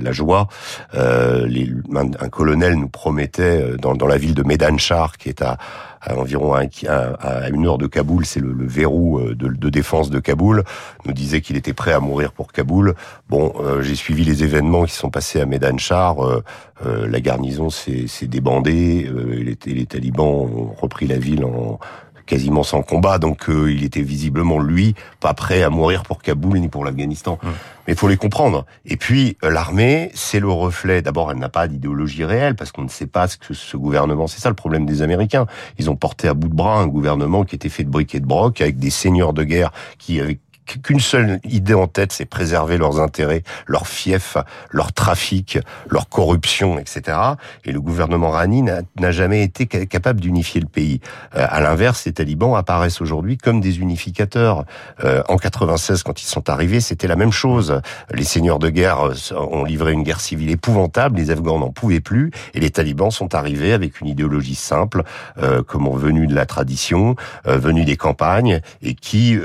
la 0.00 0.12
joie. 0.12 0.48
Les, 0.92 1.72
un, 1.94 2.28
colonel 2.28 2.74
nous 2.74 2.88
promettait 2.88 3.76
dans, 3.78 3.94
dans 3.94 4.06
la 4.06 4.18
ville 4.18 4.34
de 4.34 4.42
Medanchar, 4.42 5.16
qui 5.16 5.28
est 5.28 5.42
à 5.42 5.58
à 6.04 6.16
environ 6.16 6.54
à, 6.54 6.64
à, 6.88 7.48
une 7.48 7.66
heure 7.66 7.78
de 7.78 7.86
Kaboul, 7.86 8.26
c'est 8.26 8.40
le, 8.40 8.52
le, 8.52 8.66
verrou 8.66 9.18
euh, 9.18 9.34
de, 9.34 9.48
de, 9.48 9.70
défense 9.70 10.10
de 10.10 10.18
Kaboul, 10.24 10.64
nous 11.04 11.12
disait 11.12 11.40
qu'il 11.40 11.56
était 11.56 11.72
prêt 11.72 11.92
à 11.92 12.00
mourir 12.00 12.32
pour 12.32 12.50
Kaboul. 12.50 12.94
Bon, 13.28 13.52
euh, 13.60 13.82
j'ai 13.82 13.94
suivi 13.94 14.24
les 14.24 14.42
événements 14.42 14.84
qui 14.84 14.94
sont 14.94 15.10
passés 15.10 15.40
à 15.40 15.46
Medanchar. 15.46 16.24
Euh, 16.24 16.42
euh 16.84 17.06
la 17.06 17.20
garnison 17.20 17.70
s'est 17.70 18.08
débandée, 18.22 19.08
les, 19.14 19.56
les, 19.66 19.86
talibans 19.86 20.26
ont 20.26 20.74
repris 20.80 21.06
la 21.06 21.18
ville 21.18 21.44
en 21.44 21.78
quasiment 22.26 22.62
sans 22.62 22.82
combat, 22.82 23.18
donc 23.18 23.48
euh, 23.48 23.72
il 23.72 23.84
était 23.84 24.02
visiblement 24.02 24.58
lui 24.58 24.94
pas 25.20 25.34
prêt 25.34 25.62
à 25.62 25.70
mourir 25.70 26.02
pour 26.02 26.22
Kaboul 26.22 26.58
ni 26.58 26.68
pour 26.68 26.84
l'Afghanistan. 26.84 27.38
Mais 27.86 27.92
il 27.92 27.96
faut 27.96 28.08
les 28.08 28.16
comprendre. 28.16 28.64
Et 28.86 28.96
puis 28.96 29.36
euh, 29.44 29.50
l'armée, 29.50 30.10
c'est 30.14 30.40
le 30.40 30.48
reflet. 30.48 31.02
D'abord, 31.02 31.30
elle 31.30 31.38
n'a 31.38 31.48
pas 31.48 31.68
d'idéologie 31.68 32.24
réelle 32.24 32.56
parce 32.56 32.72
qu'on 32.72 32.82
ne 32.82 32.88
sait 32.88 33.06
pas 33.06 33.28
ce 33.28 33.36
que 33.36 33.54
ce 33.54 33.76
gouvernement. 33.76 34.26
C'est 34.26 34.40
ça 34.40 34.48
le 34.48 34.54
problème 34.54 34.86
des 34.86 35.02
Américains. 35.02 35.46
Ils 35.78 35.90
ont 35.90 35.96
porté 35.96 36.28
à 36.28 36.34
bout 36.34 36.48
de 36.48 36.54
bras 36.54 36.78
un 36.78 36.86
gouvernement 36.86 37.44
qui 37.44 37.54
était 37.54 37.68
fait 37.68 37.84
de 37.84 37.90
briques 37.90 38.14
et 38.14 38.20
de 38.20 38.26
broc 38.26 38.60
avec 38.60 38.78
des 38.78 38.90
seigneurs 38.90 39.32
de 39.32 39.44
guerre 39.44 39.70
qui 39.98 40.20
avec 40.20 40.40
qu'une 40.82 41.00
seule 41.00 41.40
idée 41.44 41.74
en 41.74 41.86
tête, 41.86 42.12
c'est 42.12 42.24
préserver 42.24 42.78
leurs 42.78 43.00
intérêts, 43.00 43.42
leurs 43.66 43.86
fiefs, 43.86 44.36
leur 44.70 44.92
trafic, 44.92 45.58
leur 45.88 46.08
corruption, 46.08 46.78
etc. 46.78 47.18
Et 47.64 47.72
le 47.72 47.80
gouvernement 47.80 48.30
Rani 48.30 48.62
n'a 48.62 49.10
jamais 49.10 49.42
été 49.42 49.66
capable 49.66 50.20
d'unifier 50.20 50.60
le 50.60 50.66
pays. 50.66 51.00
Euh, 51.36 51.46
à 51.48 51.60
l'inverse, 51.60 52.04
les 52.06 52.12
talibans 52.12 52.54
apparaissent 52.54 53.00
aujourd'hui 53.00 53.38
comme 53.38 53.60
des 53.60 53.78
unificateurs. 53.78 54.64
Euh, 55.04 55.22
en 55.28 55.36
96, 55.36 56.02
quand 56.02 56.22
ils 56.22 56.26
sont 56.26 56.48
arrivés, 56.48 56.80
c'était 56.80 57.08
la 57.08 57.16
même 57.16 57.32
chose. 57.32 57.80
Les 58.10 58.24
seigneurs 58.24 58.58
de 58.58 58.70
guerre 58.70 59.00
euh, 59.00 59.14
ont 59.36 59.64
livré 59.64 59.92
une 59.92 60.02
guerre 60.02 60.20
civile 60.20 60.50
épouvantable, 60.50 61.18
les 61.18 61.30
Afghans 61.30 61.58
n'en 61.58 61.70
pouvaient 61.70 62.00
plus, 62.00 62.30
et 62.54 62.60
les 62.60 62.70
talibans 62.70 63.10
sont 63.10 63.34
arrivés 63.34 63.72
avec 63.72 64.00
une 64.00 64.08
idéologie 64.08 64.54
simple, 64.54 65.02
euh, 65.38 65.62
comme 65.62 65.84
venue 65.96 66.26
de 66.26 66.34
la 66.34 66.46
tradition, 66.46 67.16
euh, 67.46 67.58
venue 67.58 67.84
des 67.84 67.96
campagnes, 67.96 68.60
et 68.82 68.94
qui 68.94 69.38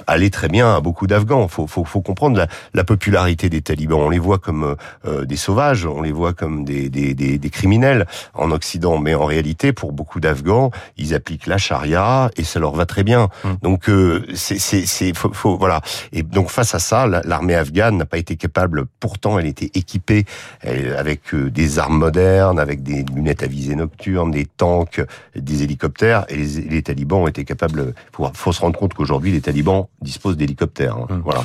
euh, 0.00 0.04
aller 0.06 0.30
très 0.30 0.48
bien 0.48 0.74
à 0.74 0.80
beaucoup 0.80 1.06
d'Afghans. 1.06 1.48
Faut, 1.48 1.66
faut, 1.66 1.84
faut 1.84 2.00
comprendre 2.00 2.36
la, 2.38 2.46
la, 2.74 2.84
popularité 2.84 3.48
des 3.48 3.62
talibans. 3.62 4.00
On 4.00 4.10
les 4.10 4.18
voit 4.18 4.38
comme 4.38 4.76
euh, 5.06 5.24
des 5.24 5.36
sauvages, 5.36 5.86
on 5.86 6.02
les 6.02 6.12
voit 6.12 6.32
comme 6.32 6.64
des, 6.64 6.88
des, 6.88 7.14
des, 7.14 7.38
des, 7.38 7.50
criminels 7.50 8.06
en 8.34 8.50
Occident, 8.50 8.98
mais 8.98 9.14
en 9.14 9.24
réalité, 9.24 9.72
pour 9.72 9.92
beaucoup 9.92 10.20
d'Afghans, 10.20 10.70
ils 10.96 11.14
appliquent 11.14 11.46
la 11.46 11.58
charia 11.58 12.30
et 12.36 12.44
ça 12.44 12.60
leur 12.60 12.74
va 12.74 12.86
très 12.86 13.04
bien. 13.04 13.28
Hum. 13.44 13.56
Donc, 13.62 13.88
euh, 13.88 14.24
c'est, 14.34 14.58
c'est, 14.58 15.14
faut, 15.14 15.32
faut, 15.32 15.56
voilà. 15.56 15.80
Et 16.12 16.22
donc 16.22 16.50
face 16.50 16.74
à 16.74 16.78
ça, 16.78 17.06
l'armée 17.06 17.54
afghane 17.54 17.96
n'a 17.96 18.06
pas 18.06 18.18
été 18.18 18.36
capable. 18.36 18.86
Pourtant, 19.00 19.38
elle 19.38 19.46
était 19.46 19.70
équipée 19.74 20.24
avec 20.62 21.34
euh, 21.34 21.50
des 21.50 21.78
armes 21.78 21.98
modernes, 21.98 22.58
avec 22.58 22.82
des 22.82 23.04
lunettes 23.04 23.42
à 23.42 23.46
visée 23.46 23.74
nocturne, 23.74 24.30
des 24.30 24.46
tanks, 24.46 25.00
des 25.34 25.62
hélicoptères, 25.62 26.24
et 26.28 26.36
les, 26.36 26.60
les 26.62 26.82
talibans 26.82 27.22
ont 27.22 27.28
été 27.28 27.44
capables. 27.44 27.94
Il 28.18 28.26
faut 28.34 28.52
se 28.52 28.60
rendre 28.60 28.78
compte 28.78 28.94
qu'aujourd'hui, 28.94 29.32
les 29.32 29.40
talibans 29.40 29.85
dispose 30.00 30.36
d'hélicoptères. 30.36 30.96
Hein. 30.96 31.06
Hum. 31.10 31.22
Voilà. 31.24 31.44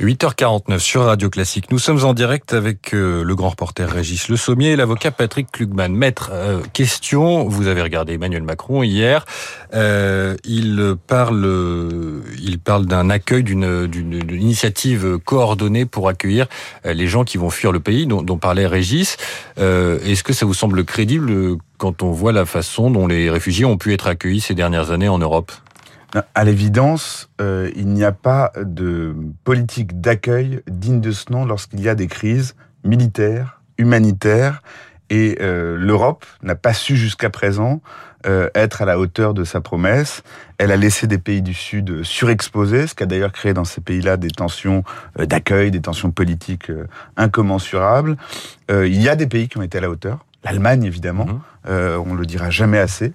8h49 0.00 0.78
sur 0.78 1.02
Radio 1.02 1.28
Classique. 1.28 1.72
Nous 1.72 1.80
sommes 1.80 2.04
en 2.04 2.14
direct 2.14 2.52
avec 2.52 2.94
euh, 2.94 3.24
le 3.24 3.34
grand 3.34 3.48
reporter 3.48 3.90
Régis 3.90 4.28
Le 4.28 4.36
Sommier 4.36 4.70
et 4.70 4.76
l'avocat 4.76 5.10
Patrick 5.10 5.50
Klugman. 5.50 5.88
Maître, 5.88 6.30
euh, 6.32 6.62
question, 6.72 7.48
vous 7.48 7.66
avez 7.66 7.82
regardé 7.82 8.12
Emmanuel 8.12 8.44
Macron 8.44 8.84
hier. 8.84 9.24
Euh, 9.74 10.36
il 10.44 10.94
parle, 11.08 12.22
il 12.40 12.60
parle 12.60 12.86
d'un 12.86 13.10
accueil, 13.10 13.42
d'une, 13.42 13.88
d'une, 13.88 14.22
initiative 14.30 15.18
coordonnée 15.24 15.84
pour 15.84 16.08
accueillir 16.08 16.46
les 16.84 17.08
gens 17.08 17.24
qui 17.24 17.36
vont 17.36 17.50
fuir 17.50 17.72
le 17.72 17.80
pays, 17.80 18.06
dont, 18.06 18.22
dont 18.22 18.38
parlait 18.38 18.68
Régis. 18.68 19.16
Est-ce 19.56 20.22
que 20.22 20.32
ça 20.32 20.46
vous 20.46 20.54
semble 20.54 20.84
crédible 20.84 21.56
quand 21.76 22.04
on 22.04 22.12
voit 22.12 22.32
la 22.32 22.46
façon 22.46 22.90
dont 22.92 23.08
les 23.08 23.30
réfugiés 23.30 23.64
ont 23.64 23.76
pu 23.76 23.92
être 23.92 24.06
accueillis 24.06 24.40
ces 24.40 24.54
dernières 24.54 24.92
années 24.92 25.08
en 25.08 25.18
Europe? 25.18 25.50
À 26.34 26.44
l'évidence, 26.44 27.30
euh, 27.40 27.70
il 27.76 27.88
n'y 27.88 28.04
a 28.04 28.12
pas 28.12 28.52
de 28.56 29.14
politique 29.44 30.00
d'accueil 30.00 30.60
digne 30.66 31.00
de 31.00 31.10
ce 31.10 31.30
nom 31.30 31.44
lorsqu'il 31.44 31.80
y 31.80 31.88
a 31.88 31.94
des 31.94 32.06
crises 32.06 32.54
militaires, 32.84 33.60
humanitaires 33.76 34.62
Et 35.10 35.38
l'Europe 35.40 36.24
n'a 36.42 36.54
pas 36.54 36.72
su 36.72 36.96
jusqu'à 36.96 37.30
présent 37.30 37.80
être 38.24 38.82
à 38.82 38.84
la 38.84 38.98
hauteur 38.98 39.32
de 39.32 39.44
sa 39.44 39.60
promesse. 39.60 40.22
Elle 40.58 40.70
a 40.70 40.76
laissé 40.76 41.06
des 41.06 41.18
pays 41.18 41.42
du 41.42 41.54
Sud 41.54 42.02
surexposés, 42.02 42.86
ce 42.86 42.94
qui 42.94 43.02
a 43.02 43.06
d'ailleurs 43.06 43.32
créé 43.32 43.54
dans 43.54 43.64
ces 43.64 43.80
pays-là 43.80 44.16
des 44.16 44.30
tensions 44.30 44.84
d'accueil, 45.16 45.70
des 45.70 45.80
tensions 45.80 46.10
politiques 46.10 46.70
incommensurables. 47.16 48.16
il 48.70 49.00
y 49.00 49.08
a 49.08 49.16
des 49.16 49.26
pays 49.26 49.48
qui 49.48 49.58
ont 49.58 49.62
été 49.62 49.78
à 49.78 49.80
la 49.80 49.90
hauteur. 49.90 50.24
L'Allemagne, 50.44 50.84
évidemment, 50.84 51.26
mmh. 51.26 51.70
on 52.06 52.14
le 52.14 52.26
dira 52.26 52.50
jamais 52.50 52.78
assez. 52.78 53.12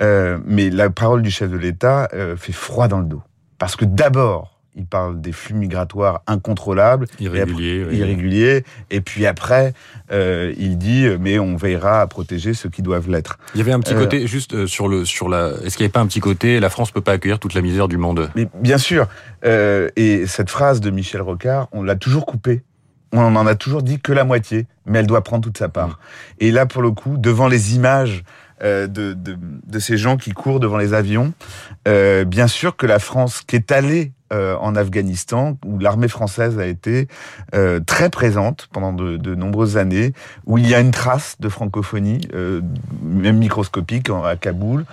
Euh, 0.00 0.38
mais 0.44 0.70
la 0.70 0.90
parole 0.90 1.22
du 1.22 1.30
chef 1.30 1.50
de 1.50 1.56
l'État 1.56 2.08
euh, 2.12 2.36
fait 2.36 2.52
froid 2.52 2.88
dans 2.88 2.98
le 2.98 3.06
dos. 3.06 3.22
Parce 3.58 3.76
que 3.76 3.84
d'abord, 3.84 4.60
il 4.76 4.86
parle 4.86 5.20
des 5.20 5.30
flux 5.30 5.54
migratoires 5.54 6.22
incontrôlables, 6.26 7.06
irréguliers, 7.20 7.86
et 7.90 7.96
irréguliers, 7.96 8.64
et 8.90 9.00
puis 9.00 9.24
après, 9.24 9.72
euh, 10.10 10.52
il 10.58 10.78
dit 10.78 11.06
mais 11.20 11.38
on 11.38 11.54
veillera 11.54 12.00
à 12.00 12.06
protéger 12.08 12.54
ceux 12.54 12.68
qui 12.68 12.82
doivent 12.82 13.08
l'être. 13.08 13.38
Il 13.54 13.58
y 13.58 13.60
avait 13.60 13.72
un 13.72 13.78
petit 13.78 13.94
côté 13.94 14.26
juste 14.26 14.66
sur 14.66 14.88
le 14.88 15.04
sur 15.04 15.28
la. 15.28 15.52
Est-ce 15.64 15.76
qu'il 15.76 15.84
n'y 15.84 15.86
avait 15.86 15.92
pas 15.92 16.00
un 16.00 16.06
petit 16.06 16.20
côté 16.20 16.58
la 16.58 16.70
France 16.70 16.90
peut 16.90 17.00
pas 17.00 17.12
accueillir 17.12 17.38
toute 17.38 17.54
la 17.54 17.62
misère 17.62 17.86
du 17.86 17.98
monde? 17.98 18.30
Mais 18.34 18.48
bien 18.60 18.78
sûr. 18.78 19.06
et 19.44 20.24
cette 20.26 20.50
phrase 20.50 20.80
de 20.80 20.90
Michel 20.90 21.22
Rocard, 21.22 21.68
on 21.70 21.82
l'a 21.82 21.94
toujours 21.94 22.26
coupée. 22.26 22.62
On 23.12 23.36
en 23.36 23.46
a 23.46 23.54
toujours 23.54 23.84
dit 23.84 24.00
que 24.00 24.12
la 24.12 24.24
moitié, 24.24 24.66
mais 24.86 24.98
elle 24.98 25.06
doit 25.06 25.22
prendre 25.22 25.44
toute 25.44 25.56
sa 25.56 25.68
part. 25.68 25.88
Mmh. 25.88 25.96
Et 26.40 26.50
là, 26.50 26.66
pour 26.66 26.82
le 26.82 26.90
coup, 26.90 27.16
devant 27.16 27.46
les 27.46 27.76
images 27.76 28.24
euh, 28.24 28.43
de, 28.62 28.86
de, 28.86 29.14
de, 29.14 29.78
ces 29.78 29.96
gens 29.96 30.16
qui 30.16 30.32
courent 30.32 30.60
devant 30.60 30.78
les 30.78 30.94
avions. 30.94 31.32
Euh, 31.86 32.24
bien 32.24 32.46
sûr 32.46 32.76
que 32.76 32.86
la 32.86 32.98
France, 32.98 33.42
qui 33.46 33.56
est 33.56 33.72
allée 33.72 34.12
euh, 34.34 34.56
en 34.56 34.74
Afghanistan, 34.74 35.56
où 35.64 35.78
l'armée 35.78 36.08
française 36.08 36.58
a 36.58 36.66
été 36.66 37.08
euh, 37.54 37.78
très 37.78 38.10
présente 38.10 38.68
pendant 38.72 38.92
de, 38.92 39.16
de, 39.16 39.34
nombreuses 39.34 39.76
années, 39.76 40.12
où 40.46 40.58
il 40.58 40.66
y 40.68 40.74
a 40.74 40.80
une 40.80 40.90
trace 40.90 41.36
de 41.38 41.48
francophonie, 41.48 42.26
euh, 42.34 42.60
même 43.02 43.36
microscopique, 43.36 44.10
à 44.10 44.34
Kaboul. 44.36 44.86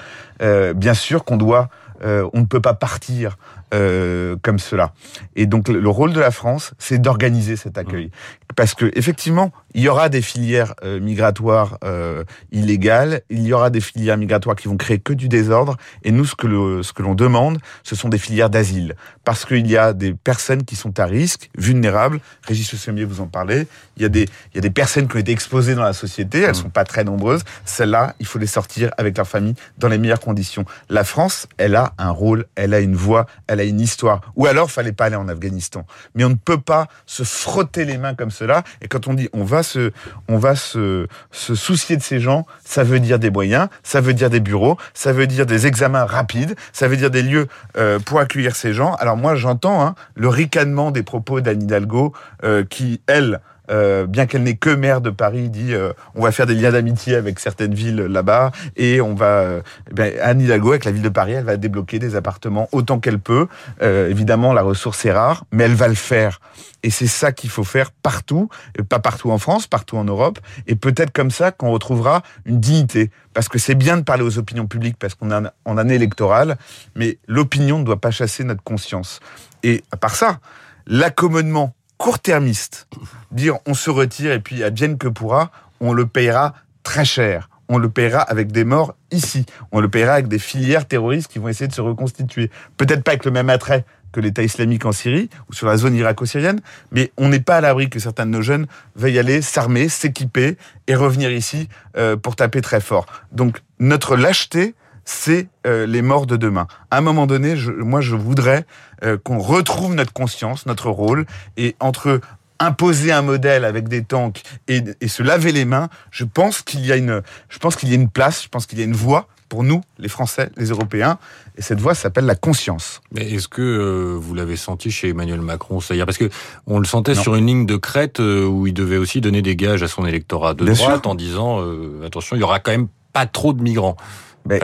bien 0.75 0.93
sûr 0.93 1.23
qu'on 1.23 1.37
doit, 1.37 1.69
on 2.03 2.39
ne 2.39 2.45
peut 2.45 2.61
pas 2.61 2.73
partir 2.73 3.37
euh, 3.73 4.35
comme 4.41 4.59
cela. 4.59 4.93
Et 5.35 5.45
donc 5.45 5.67
le 5.67 5.89
rôle 5.89 6.13
de 6.13 6.19
la 6.19 6.31
France, 6.31 6.73
c'est 6.77 6.99
d'organiser 6.99 7.55
cet 7.55 7.77
accueil, 7.77 8.07
mmh. 8.07 8.53
parce 8.55 8.73
que 8.73 8.91
effectivement, 8.95 9.51
il 9.73 9.81
y 9.81 9.87
aura 9.87 10.09
des 10.09 10.21
filières 10.21 10.73
euh, 10.83 10.99
migratoires 10.99 11.77
euh, 11.83 12.23
illégales, 12.51 13.21
il 13.29 13.43
y 13.43 13.53
aura 13.53 13.69
des 13.69 13.79
filières 13.79 14.17
migratoires 14.17 14.55
qui 14.55 14.67
vont 14.67 14.77
créer 14.77 14.99
que 14.99 15.13
du 15.13 15.29
désordre. 15.29 15.77
Et 16.03 16.11
nous, 16.11 16.25
ce 16.25 16.35
que 16.35 16.47
le, 16.47 16.83
ce 16.83 16.91
que 16.91 17.01
l'on 17.01 17.15
demande, 17.15 17.59
ce 17.83 17.95
sont 17.95 18.09
des 18.09 18.17
filières 18.17 18.49
d'asile, 18.49 18.95
parce 19.23 19.45
qu'il 19.45 19.67
y 19.67 19.77
a 19.77 19.93
des 19.93 20.13
personnes 20.13 20.63
qui 20.63 20.75
sont 20.75 20.99
à 20.99 21.05
risque, 21.05 21.49
vulnérables. 21.57 22.19
Régis 22.43 22.75
Sommier 22.75 23.05
vous 23.05 23.21
en 23.21 23.27
parlez. 23.27 23.67
Il 23.97 24.03
y 24.03 24.05
a 24.05 24.09
des 24.09 24.23
il 24.23 24.55
y 24.55 24.57
a 24.57 24.61
des 24.61 24.69
personnes 24.69 25.07
qui 25.07 25.15
ont 25.15 25.19
été 25.19 25.31
exposées 25.31 25.75
dans 25.75 25.83
la 25.83 25.93
société. 25.93 26.41
Elles 26.41 26.51
mmh. 26.51 26.55
sont 26.55 26.69
pas 26.69 26.83
très 26.83 27.03
nombreuses. 27.03 27.43
Celles-là, 27.65 28.15
il 28.19 28.25
faut 28.25 28.39
les 28.39 28.47
sortir 28.47 28.91
avec 28.97 29.17
leur 29.17 29.27
famille 29.27 29.55
dans 29.77 29.87
les 29.87 29.97
meilleures 29.97 30.19
conditions. 30.19 30.65
La 30.89 31.03
France, 31.03 31.47
elle 31.57 31.75
a 31.75 31.93
un 31.97 32.11
rôle, 32.11 32.45
elle 32.55 32.73
a 32.73 32.79
une 32.79 32.95
voix, 32.95 33.25
elle 33.47 33.59
a 33.59 33.60
une 33.69 33.79
histoire. 33.79 34.21
Ou 34.35 34.45
alors, 34.45 34.71
fallait 34.71 34.91
pas 34.91 35.05
aller 35.05 35.15
en 35.15 35.27
Afghanistan. 35.27 35.85
Mais 36.15 36.23
on 36.23 36.29
ne 36.29 36.35
peut 36.35 36.59
pas 36.59 36.87
se 37.05 37.23
frotter 37.23 37.85
les 37.85 37.97
mains 37.97 38.15
comme 38.15 38.31
cela. 38.31 38.63
Et 38.81 38.87
quand 38.87 39.07
on 39.07 39.13
dit 39.13 39.29
on 39.33 39.43
va 39.43 39.63
se, 39.63 39.91
on 40.27 40.37
va 40.37 40.55
se, 40.55 41.07
se 41.31 41.55
soucier 41.55 41.97
de 41.97 42.03
ces 42.03 42.19
gens, 42.19 42.45
ça 42.63 42.83
veut 42.83 42.99
dire 42.99 43.19
des 43.19 43.29
moyens, 43.29 43.67
ça 43.83 44.01
veut 44.01 44.13
dire 44.13 44.29
des 44.29 44.39
bureaux, 44.39 44.77
ça 44.93 45.13
veut 45.13 45.27
dire 45.27 45.45
des 45.45 45.67
examens 45.67 46.05
rapides, 46.05 46.55
ça 46.73 46.87
veut 46.87 46.97
dire 46.97 47.11
des 47.11 47.23
lieux 47.23 47.47
euh, 47.77 47.99
pour 47.99 48.19
accueillir 48.19 48.55
ces 48.55 48.73
gens. 48.73 48.95
Alors 48.95 49.17
moi, 49.17 49.35
j'entends 49.35 49.81
hein, 49.85 49.95
le 50.15 50.27
ricanement 50.27 50.91
des 50.91 51.03
propos 51.03 51.41
d'Anne 51.41 51.63
Hidalgo, 51.63 52.13
euh, 52.43 52.63
qui 52.63 53.01
elle 53.07 53.41
euh, 53.71 54.05
bien 54.05 54.25
qu'elle 54.25 54.43
n'ait 54.43 54.55
que 54.55 54.69
maire 54.69 55.01
de 55.01 55.09
Paris, 55.09 55.49
dit 55.49 55.73
euh, 55.73 55.93
on 56.15 56.21
va 56.21 56.31
faire 56.31 56.45
des 56.45 56.55
liens 56.55 56.71
d'amitié 56.71 57.15
avec 57.15 57.39
certaines 57.39 57.73
villes 57.73 58.01
là-bas 58.01 58.51
et 58.75 59.01
on 59.01 59.15
va, 59.15 59.25
euh, 59.25 59.61
ben, 59.91 60.13
Anne 60.21 60.41
Hidalgo 60.41 60.71
avec 60.71 60.85
la 60.85 60.91
ville 60.91 61.01
de 61.01 61.09
Paris, 61.09 61.33
elle 61.33 61.45
va 61.45 61.57
débloquer 61.57 61.99
des 61.99 62.15
appartements 62.15 62.67
autant 62.71 62.99
qu'elle 62.99 63.19
peut. 63.19 63.47
évidemment, 63.81 64.53
la 64.53 64.61
ressource 64.61 65.05
est 65.05 65.11
rare, 65.11 65.45
mais 65.51 65.63
elle 65.65 65.75
va 65.75 65.87
le 65.87 65.95
faire. 65.95 66.39
Et 66.83 66.89
c'est 66.89 67.07
ça 67.07 67.31
qu'il 67.31 67.49
faut 67.49 67.63
faire 67.63 67.91
partout, 67.91 68.49
pas 68.89 68.99
partout 68.99 69.31
en 69.31 69.37
France, 69.37 69.67
partout 69.67 69.97
en 69.97 70.03
Europe, 70.03 70.39
et 70.67 70.75
peut-être 70.75 71.11
comme 71.11 71.29
ça 71.29 71.51
qu'on 71.51 71.71
retrouvera 71.71 72.23
une 72.45 72.59
dignité. 72.59 73.11
Parce 73.33 73.47
que 73.47 73.59
c'est 73.59 73.75
bien 73.75 73.97
de 73.97 74.01
parler 74.01 74.23
aux 74.23 74.37
opinions 74.37 74.67
publiques 74.67 74.97
parce 74.97 75.15
qu'on 75.15 75.31
est 75.31 75.49
en 75.65 75.77
année 75.77 75.95
électorale, 75.95 76.57
mais 76.95 77.19
l'opinion 77.27 77.79
ne 77.79 77.83
doit 77.83 78.01
pas 78.01 78.11
chasser 78.11 78.43
notre 78.43 78.63
conscience. 78.63 79.19
Et 79.63 79.83
à 79.91 79.97
part 79.97 80.15
ça, 80.15 80.39
l'accommodement 80.87 81.73
court-termiste, 82.01 82.87
dire 83.31 83.59
on 83.67 83.75
se 83.75 83.91
retire 83.91 84.31
et 84.31 84.39
puis 84.39 84.63
advienne 84.63 84.97
que 84.97 85.07
pourra, 85.07 85.51
on 85.79 85.93
le 85.93 86.07
payera 86.07 86.55
très 86.81 87.05
cher. 87.05 87.47
On 87.69 87.77
le 87.77 87.89
payera 87.89 88.21
avec 88.21 88.51
des 88.51 88.65
morts 88.65 88.95
ici. 89.11 89.45
On 89.71 89.79
le 89.79 89.87
payera 89.87 90.13
avec 90.13 90.27
des 90.27 90.39
filières 90.39 90.87
terroristes 90.87 91.31
qui 91.31 91.37
vont 91.37 91.47
essayer 91.47 91.67
de 91.67 91.73
se 91.73 91.79
reconstituer. 91.79 92.49
Peut-être 92.75 93.03
pas 93.03 93.11
avec 93.11 93.23
le 93.23 93.31
même 93.31 93.51
attrait 93.51 93.85
que 94.11 94.19
l'État 94.19 94.41
islamique 94.41 94.83
en 94.85 94.91
Syrie 94.91 95.29
ou 95.47 95.53
sur 95.53 95.67
la 95.67 95.77
zone 95.77 95.95
irako-syrienne, 95.95 96.59
mais 96.91 97.11
on 97.17 97.29
n'est 97.29 97.39
pas 97.39 97.57
à 97.57 97.61
l'abri 97.61 97.89
que 97.89 97.99
certains 97.99 98.25
de 98.25 98.31
nos 98.31 98.41
jeunes 98.41 98.65
veuillent 98.95 99.19
aller 99.19 99.43
s'armer, 99.43 99.87
s'équiper 99.87 100.57
et 100.87 100.95
revenir 100.95 101.31
ici 101.31 101.69
euh, 101.97 102.17
pour 102.17 102.35
taper 102.35 102.61
très 102.61 102.81
fort. 102.81 103.05
Donc 103.31 103.59
notre 103.79 104.17
lâcheté, 104.17 104.73
c'est 105.05 105.47
euh, 105.65 105.85
les 105.85 106.01
morts 106.01 106.27
de 106.27 106.37
demain. 106.37 106.67
À 106.89 106.97
un 106.97 107.01
moment 107.01 107.27
donné, 107.27 107.57
je, 107.57 107.71
moi, 107.71 108.01
je 108.01 108.15
voudrais 108.15 108.65
euh, 109.03 109.17
qu'on 109.17 109.39
retrouve 109.39 109.95
notre 109.95 110.13
conscience, 110.13 110.65
notre 110.65 110.89
rôle, 110.89 111.25
et 111.57 111.75
entre 111.79 112.21
imposer 112.59 113.11
un 113.11 113.23
modèle 113.23 113.65
avec 113.65 113.87
des 113.87 114.03
tanks 114.03 114.43
et, 114.67 114.83
et 115.01 115.07
se 115.07 115.23
laver 115.23 115.51
les 115.51 115.65
mains, 115.65 115.89
je 116.11 116.25
pense 116.25 116.61
qu'il 116.61 116.85
y 116.85 116.91
a 116.91 116.95
une, 116.95 117.21
je 117.49 117.57
pense 117.57 117.75
qu'il 117.75 117.89
y 117.89 117.93
a 117.93 117.95
une 117.95 118.09
place, 118.09 118.43
je 118.43 118.49
pense 118.49 118.67
qu'il 118.67 118.77
y 118.77 118.81
a 118.81 118.85
une 118.85 118.93
voie 118.93 119.27
pour 119.49 119.63
nous, 119.63 119.81
les 119.97 120.07
Français, 120.07 120.49
les 120.55 120.67
Européens, 120.67 121.17
et 121.57 121.61
cette 121.61 121.81
voie 121.81 121.95
s'appelle 121.95 122.25
la 122.25 122.35
conscience. 122.35 123.01
Mais 123.11 123.31
est-ce 123.31 123.47
que 123.47 123.61
euh, 123.61 124.15
vous 124.17 124.35
l'avez 124.35 124.55
senti 124.55 124.91
chez 124.91 125.09
Emmanuel 125.09 125.41
Macron, 125.41 125.79
c'est-à-dire 125.81 126.05
parce 126.05 126.19
que 126.19 126.29
on 126.67 126.79
le 126.79 126.85
sentait 126.85 127.15
sur 127.15 127.35
une 127.35 127.47
ligne 127.47 127.65
de 127.65 127.75
crête 127.75 128.19
où 128.19 128.67
il 128.67 128.73
devait 128.73 128.97
aussi 128.97 129.19
donner 129.21 129.41
des 129.41 129.55
gages 129.55 129.83
à 129.83 129.87
son 129.87 130.05
électorat 130.05 130.53
de 130.53 130.63
droite 130.63 131.07
en 131.07 131.15
disant 131.15 131.59
attention, 132.05 132.35
il 132.37 132.39
y 132.39 132.43
aura 132.43 132.59
quand 132.59 132.71
même 132.71 132.87
pas 133.11 133.25
trop 133.25 133.53
de 133.53 133.61
migrants. 133.61 133.97
Ben, 134.45 134.61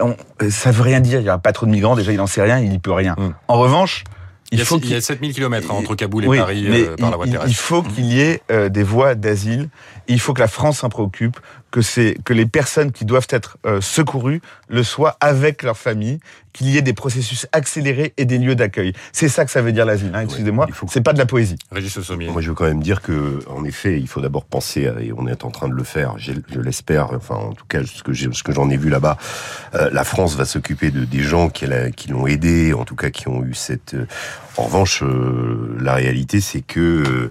on, 0.00 0.16
ça 0.50 0.70
veut 0.70 0.82
rien 0.82 1.00
dire. 1.00 1.20
Il 1.20 1.24
n'y 1.24 1.28
a 1.28 1.38
pas 1.38 1.52
trop 1.52 1.66
de 1.66 1.70
migrants. 1.70 1.96
Déjà, 1.96 2.12
il 2.12 2.18
n'en 2.18 2.26
sait 2.26 2.42
rien. 2.42 2.58
Il 2.58 2.70
n'y 2.70 2.78
peut 2.78 2.92
rien. 2.92 3.14
Hum. 3.18 3.34
En 3.48 3.58
revanche, 3.58 4.04
il, 4.52 4.64
faut 4.64 4.78
qu'il 4.78 4.90
y 4.90 4.94
a 4.94 5.00
7000 5.00 5.34
km 5.34 5.70
entre 5.72 5.94
Kaboul 5.94 6.24
et 6.24 6.38
Paris 6.38 6.66
euh, 6.68 6.96
par 6.96 7.10
la 7.10 7.16
voie 7.16 7.26
terrestre. 7.26 7.48
Il 7.48 7.56
faut 7.56 7.82
qu'il 7.82 8.04
y 8.04 8.20
ait 8.20 8.42
euh, 8.50 8.68
des 8.68 8.82
voies 8.82 9.14
d'asile. 9.14 9.68
Il 10.06 10.20
faut 10.20 10.34
que 10.34 10.40
la 10.40 10.48
France 10.48 10.78
s'en 10.78 10.88
préoccupe 10.88 11.38
que 11.76 11.82
c'est 11.82 12.16
que 12.24 12.32
les 12.32 12.46
personnes 12.46 12.90
qui 12.90 13.04
doivent 13.04 13.26
être 13.28 13.58
euh, 13.66 13.82
secourues 13.82 14.40
le 14.70 14.82
soient 14.82 15.18
avec 15.20 15.62
leur 15.62 15.76
famille, 15.76 16.20
qu'il 16.54 16.68
y 16.68 16.78
ait 16.78 16.82
des 16.82 16.94
processus 16.94 17.46
accélérés 17.52 18.14
et 18.16 18.24
des 18.24 18.38
lieux 18.38 18.54
d'accueil. 18.54 18.94
C'est 19.12 19.28
ça 19.28 19.44
que 19.44 19.50
ça 19.50 19.60
veut 19.60 19.72
dire 19.72 19.84
l'asile. 19.84 20.10
Hein, 20.14 20.22
Excusez-moi, 20.22 20.68
faut... 20.72 20.86
c'est 20.90 21.02
pas 21.02 21.12
de 21.12 21.18
la 21.18 21.26
poésie. 21.26 21.58
Régis 21.70 22.00
Sommier. 22.00 22.30
Moi, 22.30 22.40
je 22.40 22.48
veux 22.48 22.54
quand 22.54 22.64
même 22.64 22.82
dire 22.82 23.02
que, 23.02 23.40
en 23.50 23.62
effet, 23.66 24.00
il 24.00 24.08
faut 24.08 24.22
d'abord 24.22 24.46
penser, 24.46 24.86
à, 24.86 24.98
et 25.02 25.12
on 25.14 25.26
est 25.26 25.44
en 25.44 25.50
train 25.50 25.68
de 25.68 25.74
le 25.74 25.84
faire. 25.84 26.14
Je 26.16 26.32
l'espère. 26.58 27.12
Enfin, 27.12 27.34
en 27.34 27.52
tout 27.52 27.66
cas, 27.68 27.80
ce 27.84 28.02
que 28.02 28.52
j'en 28.54 28.70
ai 28.70 28.78
vu 28.78 28.88
là-bas, 28.88 29.18
euh, 29.74 29.90
la 29.92 30.04
France 30.04 30.34
va 30.34 30.46
s'occuper 30.46 30.90
de 30.90 31.04
des 31.04 31.20
gens 31.20 31.50
qui, 31.50 31.66
qui 31.94 32.08
l'ont 32.08 32.26
aidé, 32.26 32.72
en 32.72 32.86
tout 32.86 32.96
cas, 32.96 33.10
qui 33.10 33.28
ont 33.28 33.44
eu 33.44 33.52
cette. 33.52 33.92
Euh, 33.92 34.06
en 34.56 34.62
revanche, 34.62 35.04
la 35.78 35.92
réalité, 35.92 36.40
c'est 36.40 36.62
que 36.62 37.30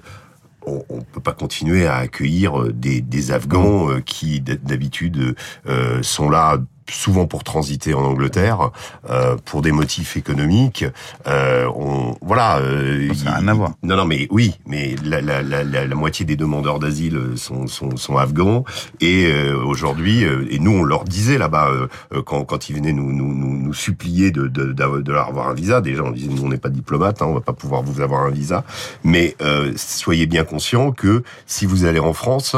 on, 0.65 0.97
ne 0.97 1.01
peut 1.01 1.21
pas 1.21 1.33
continuer 1.33 1.87
à 1.87 1.95
accueillir 1.95 2.59
euh, 2.59 2.73
des, 2.73 3.01
des 3.01 3.31
Afghans 3.31 3.89
euh, 3.89 4.01
qui 4.01 4.41
d'habitude 4.41 5.35
euh, 5.67 6.01
sont 6.03 6.29
là 6.29 6.57
souvent 6.89 7.25
pour 7.27 7.43
transiter 7.43 7.93
en 7.93 8.03
Angleterre 8.03 8.71
euh, 9.09 9.37
pour 9.43 9.61
des 9.61 9.71
motifs 9.71 10.17
économiques. 10.17 10.85
Euh, 11.27 11.67
on, 11.75 12.15
voilà. 12.21 12.57
Euh, 12.59 13.13
ça 13.13 13.25
n'a 13.25 13.35
rien 13.37 13.47
à 13.47 13.53
voir. 13.53 13.71
Non, 13.83 13.95
non, 13.95 14.05
mais 14.05 14.27
oui, 14.29 14.55
mais 14.65 14.95
la, 15.03 15.21
la, 15.21 15.41
la, 15.41 15.63
la 15.63 15.95
moitié 15.95 16.25
des 16.25 16.35
demandeurs 16.35 16.79
d'asile 16.79 17.19
sont, 17.35 17.67
sont, 17.67 17.95
sont, 17.97 18.17
afghans 18.17 18.63
et 19.01 19.25
euh, 19.27 19.57
aujourd'hui, 19.57 20.23
euh, 20.23 20.45
et 20.49 20.59
nous 20.59 20.71
on 20.71 20.83
leur 20.83 21.03
disait 21.03 21.37
là-bas 21.37 21.69
euh, 21.69 22.21
quand, 22.21 22.43
quand 22.45 22.69
ils 22.69 22.75
venaient 22.75 22.93
nous, 22.93 23.11
nous, 23.11 23.33
nous, 23.33 23.57
nous 23.57 23.73
supplier 23.73 24.31
de, 24.31 24.47
de, 24.47 24.73
de, 24.73 25.11
leur 25.11 25.27
avoir 25.27 25.49
un 25.49 25.53
visa. 25.53 25.81
Déjà, 25.81 26.03
on 26.03 26.11
disait 26.11 26.29
nous 26.29 26.43
on 26.43 26.49
n'est 26.49 26.57
pas 26.57 26.69
diplomate, 26.69 27.21
hein, 27.21 27.25
on 27.27 27.33
va 27.33 27.41
pas 27.41 27.53
pouvoir 27.53 27.81
vous 27.81 28.01
avoir 28.01 28.23
un 28.23 28.31
visa, 28.31 28.63
mais 29.03 29.35
soyez 29.75 30.25
bien 30.25 30.43
conscients 30.43 30.91
que 30.91 31.23
si 31.45 31.65
vous 31.65 31.85
allez 31.85 31.99
en 31.99 32.13
France 32.13 32.55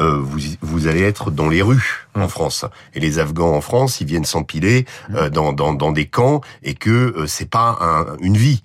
euh, 0.00 0.18
vous, 0.20 0.40
vous 0.60 0.86
allez 0.86 1.02
être 1.02 1.30
dans 1.30 1.48
les 1.48 1.62
rues 1.62 2.06
en 2.14 2.24
mmh. 2.24 2.28
France. 2.28 2.64
Et 2.94 3.00
les 3.00 3.18
Afghans 3.18 3.54
en 3.54 3.60
France, 3.60 4.00
ils 4.00 4.06
viennent 4.06 4.24
s'empiler 4.24 4.86
euh, 5.14 5.26
mmh. 5.26 5.30
dans, 5.30 5.52
dans, 5.52 5.74
dans, 5.74 5.92
des 5.92 6.06
camps 6.06 6.40
et 6.62 6.74
que 6.74 6.90
euh, 6.90 7.26
c'est 7.26 7.50
pas 7.50 7.78
un, 7.80 8.16
une 8.20 8.36
vie. 8.36 8.62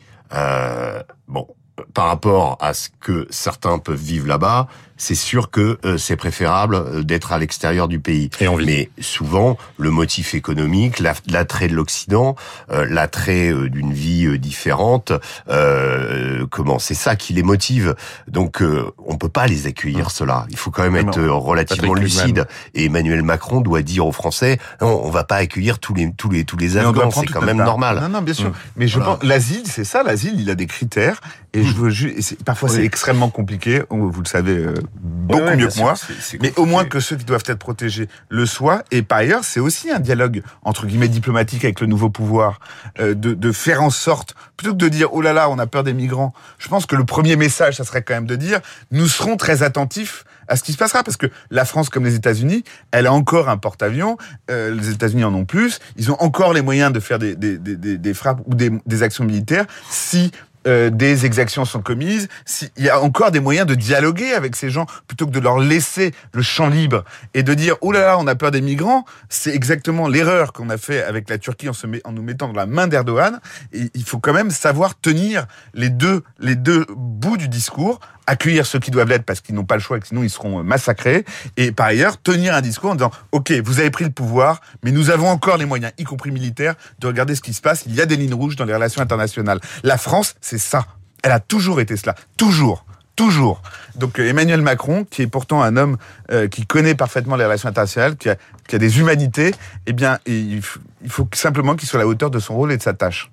bon, 1.27 1.47
par 1.93 2.07
rapport 2.07 2.57
à 2.61 2.73
ce 2.73 2.89
que 2.99 3.27
certains 3.29 3.79
peuvent 3.79 3.95
vivre 3.95 4.27
là-bas, 4.27 4.67
c'est 4.97 5.15
sûr 5.15 5.49
que 5.51 5.79
euh, 5.85 5.97
c'est 5.97 6.15
préférable 6.15 6.75
euh, 6.75 7.03
d'être 7.03 7.31
à 7.31 7.37
l'extérieur 7.37 7.87
du 7.87 7.99
pays. 7.99 8.29
Et 8.39 8.47
on. 8.47 8.57
Mais 8.57 8.89
souvent, 8.99 9.57
le 9.77 9.89
motif 9.89 10.33
économique, 10.33 10.99
la- 10.99 11.13
l'attrait 11.27 11.67
de 11.67 11.75
l'Occident, 11.75 12.35
euh, 12.71 12.85
l'attrait 12.89 13.51
euh, 13.51 13.69
d'une 13.69 13.91
vie 13.93 14.25
euh, 14.25 14.37
différente, 14.37 15.11
euh, 15.49 16.45
comment 16.49 16.79
c'est 16.79 16.93
ça 16.93 17.15
qui 17.15 17.33
les 17.33 17.43
motive. 17.43 17.95
Donc, 18.27 18.61
euh, 18.61 18.85
on 19.05 19.17
peut 19.17 19.29
pas 19.29 19.47
les 19.47 19.67
accueillir 19.67 20.11
cela. 20.11 20.45
Il 20.49 20.57
faut 20.57 20.71
quand 20.71 20.83
même 20.83 20.95
être 20.95 21.19
relativement 21.21 21.93
Patrick 21.93 22.11
Lugman. 22.13 22.23
lucide. 22.25 22.47
Et 22.73 22.85
Emmanuel 22.85 23.23
Macron 23.23 23.61
doit 23.61 23.81
dire 23.81 24.05
aux 24.05 24.11
Français 24.11 24.57
non, 24.81 25.01
on 25.03 25.09
va 25.09 25.23
pas 25.23 25.37
accueillir 25.37 25.79
tous 25.79 25.93
les 25.93 26.11
tous 26.15 26.29
les 26.29 26.43
tous 26.45 26.57
les 26.57 26.77
Afghans. 26.77 27.11
C'est 27.11 27.25
quand 27.27 27.41
même 27.41 27.57
normal. 27.57 27.99
Non, 28.01 28.09
non, 28.09 28.21
bien 28.21 28.33
sûr. 28.33 28.49
Mm. 28.49 28.53
Mais 28.77 28.87
je 28.87 28.97
Voilà. 28.99 29.15
pense, 29.15 29.23
l'asile, 29.23 29.63
c'est 29.65 29.83
ça, 29.83 30.03
l'asile, 30.03 30.35
il 30.39 30.49
a 30.49 30.55
des 30.55 30.67
critères. 30.67 31.21
Et 31.55 31.63
je 31.63 31.73
veux 31.73 31.89
juste, 31.91 32.43
parfois 32.43 32.67
c'est 32.69 32.83
extrêmement 32.83 33.29
compliqué. 33.29 33.83
Vous 33.89 34.11
le 34.21 34.27
savez 34.27 34.57
euh, 34.57 34.73
beaucoup 35.01 35.39
Ouais, 35.39 35.45
ouais, 35.49 35.55
mieux 35.57 35.67
que 35.67 35.79
moi. 35.79 35.93
Mais 36.41 36.53
au 36.57 36.65
moins 36.65 36.85
que 36.85 36.99
ceux 36.99 37.15
qui 37.15 37.25
doivent 37.25 37.43
être 37.47 37.59
protégés 37.59 38.07
le 38.29 38.45
soient. 38.45 38.83
Et 38.91 39.01
par 39.01 39.19
ailleurs, 39.19 39.43
c'est 39.43 39.59
aussi 39.59 39.89
un 39.91 39.99
dialogue 39.99 40.43
entre 40.63 40.85
guillemets 40.85 41.07
diplomatique 41.07 41.63
avec 41.63 41.79
le 41.79 41.87
nouveau 41.87 42.09
pouvoir, 42.09 42.59
euh, 42.99 43.13
de, 43.13 43.33
de 43.33 43.51
faire 43.51 43.81
en 43.81 43.89
sorte, 43.89 44.35
plutôt 44.57 44.73
que 44.73 44.77
de 44.77 44.89
dire 44.89 45.13
oh 45.13 45.21
là 45.21 45.33
là, 45.33 45.49
on 45.49 45.59
a 45.59 45.67
peur 45.67 45.83
des 45.83 45.93
migrants. 45.93 46.33
Je 46.57 46.67
pense 46.67 46.85
que 46.85 46.95
le 46.95 47.05
premier 47.05 47.35
message, 47.35 47.77
ça 47.77 47.83
serait 47.83 48.03
quand 48.03 48.13
même 48.13 48.27
de 48.27 48.35
dire 48.35 48.59
nous 48.91 49.07
serons 49.07 49.37
très 49.37 49.63
attentifs 49.63 50.25
à 50.47 50.55
ce 50.57 50.63
qui 50.63 50.73
se 50.73 50.77
passera 50.77 51.03
parce 51.03 51.17
que 51.17 51.27
la 51.51 51.63
France 51.65 51.89
comme 51.89 52.03
les 52.03 52.15
États-Unis, 52.15 52.63
elle 52.91 53.07
a 53.07 53.13
encore 53.13 53.49
un 53.49 53.57
porte-avions. 53.57 54.17
euh, 54.51 54.75
les 54.75 54.89
États-Unis 54.89 55.23
en 55.23 55.33
ont 55.33 55.45
plus. 55.45 55.79
Ils 55.95 56.11
ont 56.11 56.21
encore 56.21 56.53
les 56.53 56.61
moyens 56.61 56.91
de 56.91 56.99
faire 56.99 57.17
des, 57.19 57.35
des, 57.35 57.57
des, 57.57 58.13
frappes 58.13 58.41
ou 58.45 58.53
des, 58.53 58.71
des 58.85 59.03
actions 59.03 59.23
militaires 59.23 59.65
si 59.89 60.31
euh, 60.67 60.89
des 60.89 61.25
exactions 61.25 61.65
sont 61.65 61.81
commises, 61.81 62.27
s'il 62.45 62.69
y 62.77 62.89
a 62.89 63.01
encore 63.01 63.31
des 63.31 63.39
moyens 63.39 63.67
de 63.67 63.75
dialoguer 63.75 64.33
avec 64.33 64.55
ces 64.55 64.69
gens 64.69 64.85
plutôt 65.07 65.25
que 65.25 65.31
de 65.31 65.39
leur 65.39 65.59
laisser 65.59 66.13
le 66.33 66.41
champ 66.41 66.67
libre 66.67 67.03
et 67.33 67.43
de 67.43 67.53
dire 67.53 67.75
oh 67.81 67.91
là 67.91 68.01
là 68.01 68.17
on 68.17 68.27
a 68.27 68.35
peur 68.35 68.51
des 68.51 68.61
migrants, 68.61 69.05
c'est 69.29 69.53
exactement 69.53 70.07
l'erreur 70.07 70.53
qu'on 70.53 70.69
a 70.69 70.77
fait 70.77 71.03
avec 71.03 71.29
la 71.29 71.37
Turquie 71.37 71.69
en, 71.69 71.73
se 71.73 71.87
met, 71.87 72.01
en 72.05 72.11
nous 72.11 72.23
mettant 72.23 72.47
dans 72.47 72.53
la 72.53 72.65
main 72.65 72.87
d'Erdogan. 72.87 73.39
Il 73.73 74.03
faut 74.03 74.19
quand 74.19 74.33
même 74.33 74.51
savoir 74.51 74.99
tenir 74.99 75.45
les 75.73 75.89
deux 75.89 76.23
les 76.39 76.55
deux 76.55 76.85
bouts 76.95 77.37
du 77.37 77.47
discours, 77.47 77.99
accueillir 78.27 78.65
ceux 78.65 78.79
qui 78.79 78.91
doivent 78.91 79.09
l'être 79.09 79.25
parce 79.25 79.41
qu'ils 79.41 79.55
n'ont 79.55 79.65
pas 79.65 79.75
le 79.75 79.81
choix, 79.81 79.97
et 79.97 79.99
que 79.99 80.07
sinon 80.07 80.23
ils 80.23 80.29
seront 80.29 80.63
massacrés, 80.63 81.25
et 81.57 81.71
par 81.71 81.87
ailleurs 81.87 82.21
tenir 82.21 82.55
un 82.55 82.61
discours 82.61 82.91
en 82.91 82.95
disant 82.95 83.11
ok 83.31 83.51
vous 83.63 83.79
avez 83.79 83.91
pris 83.91 84.05
le 84.05 84.11
pouvoir, 84.11 84.61
mais 84.83 84.91
nous 84.91 85.09
avons 85.09 85.27
encore 85.27 85.57
les 85.57 85.65
moyens, 85.65 85.93
y 85.97 86.03
compris 86.03 86.31
militaires, 86.31 86.75
de 86.99 87.07
regarder 87.07 87.35
ce 87.35 87.41
qui 87.41 87.53
se 87.53 87.61
passe. 87.61 87.83
Il 87.85 87.95
y 87.95 88.01
a 88.01 88.05
des 88.05 88.15
lignes 88.15 88.33
rouges 88.33 88.55
dans 88.55 88.65
les 88.65 88.73
relations 88.73 89.01
internationales. 89.01 89.59
La 89.83 89.97
France, 89.97 90.35
c'est 90.41 90.57
ça. 90.57 90.85
Elle 91.23 91.31
a 91.31 91.39
toujours 91.39 91.79
été 91.79 91.97
cela, 91.97 92.15
toujours. 92.37 92.85
Toujours. 93.15 93.61
Donc 93.95 94.19
euh, 94.19 94.27
Emmanuel 94.27 94.61
Macron, 94.63 95.05
qui 95.07 95.21
est 95.21 95.27
pourtant 95.27 95.61
un 95.61 95.77
homme 95.77 95.97
euh, 96.31 96.47
qui 96.47 96.65
connaît 96.65 96.95
parfaitement 96.95 97.35
les 97.35 97.45
relations 97.45 97.69
internationales, 97.69 98.17
qui 98.17 98.27
a, 98.27 98.37
qui 98.67 98.75
a 98.75 98.79
des 98.79 98.99
humanités, 98.99 99.53
eh 99.85 99.93
bien, 99.93 100.17
il, 100.25 100.63
il 101.03 101.09
faut 101.09 101.27
simplement 101.31 101.75
qu'il 101.75 101.87
soit 101.87 101.99
à 101.99 102.03
la 102.03 102.07
hauteur 102.07 102.31
de 102.31 102.39
son 102.39 102.55
rôle 102.55 102.71
et 102.71 102.77
de 102.77 102.81
sa 102.81 102.93
tâche, 102.93 103.29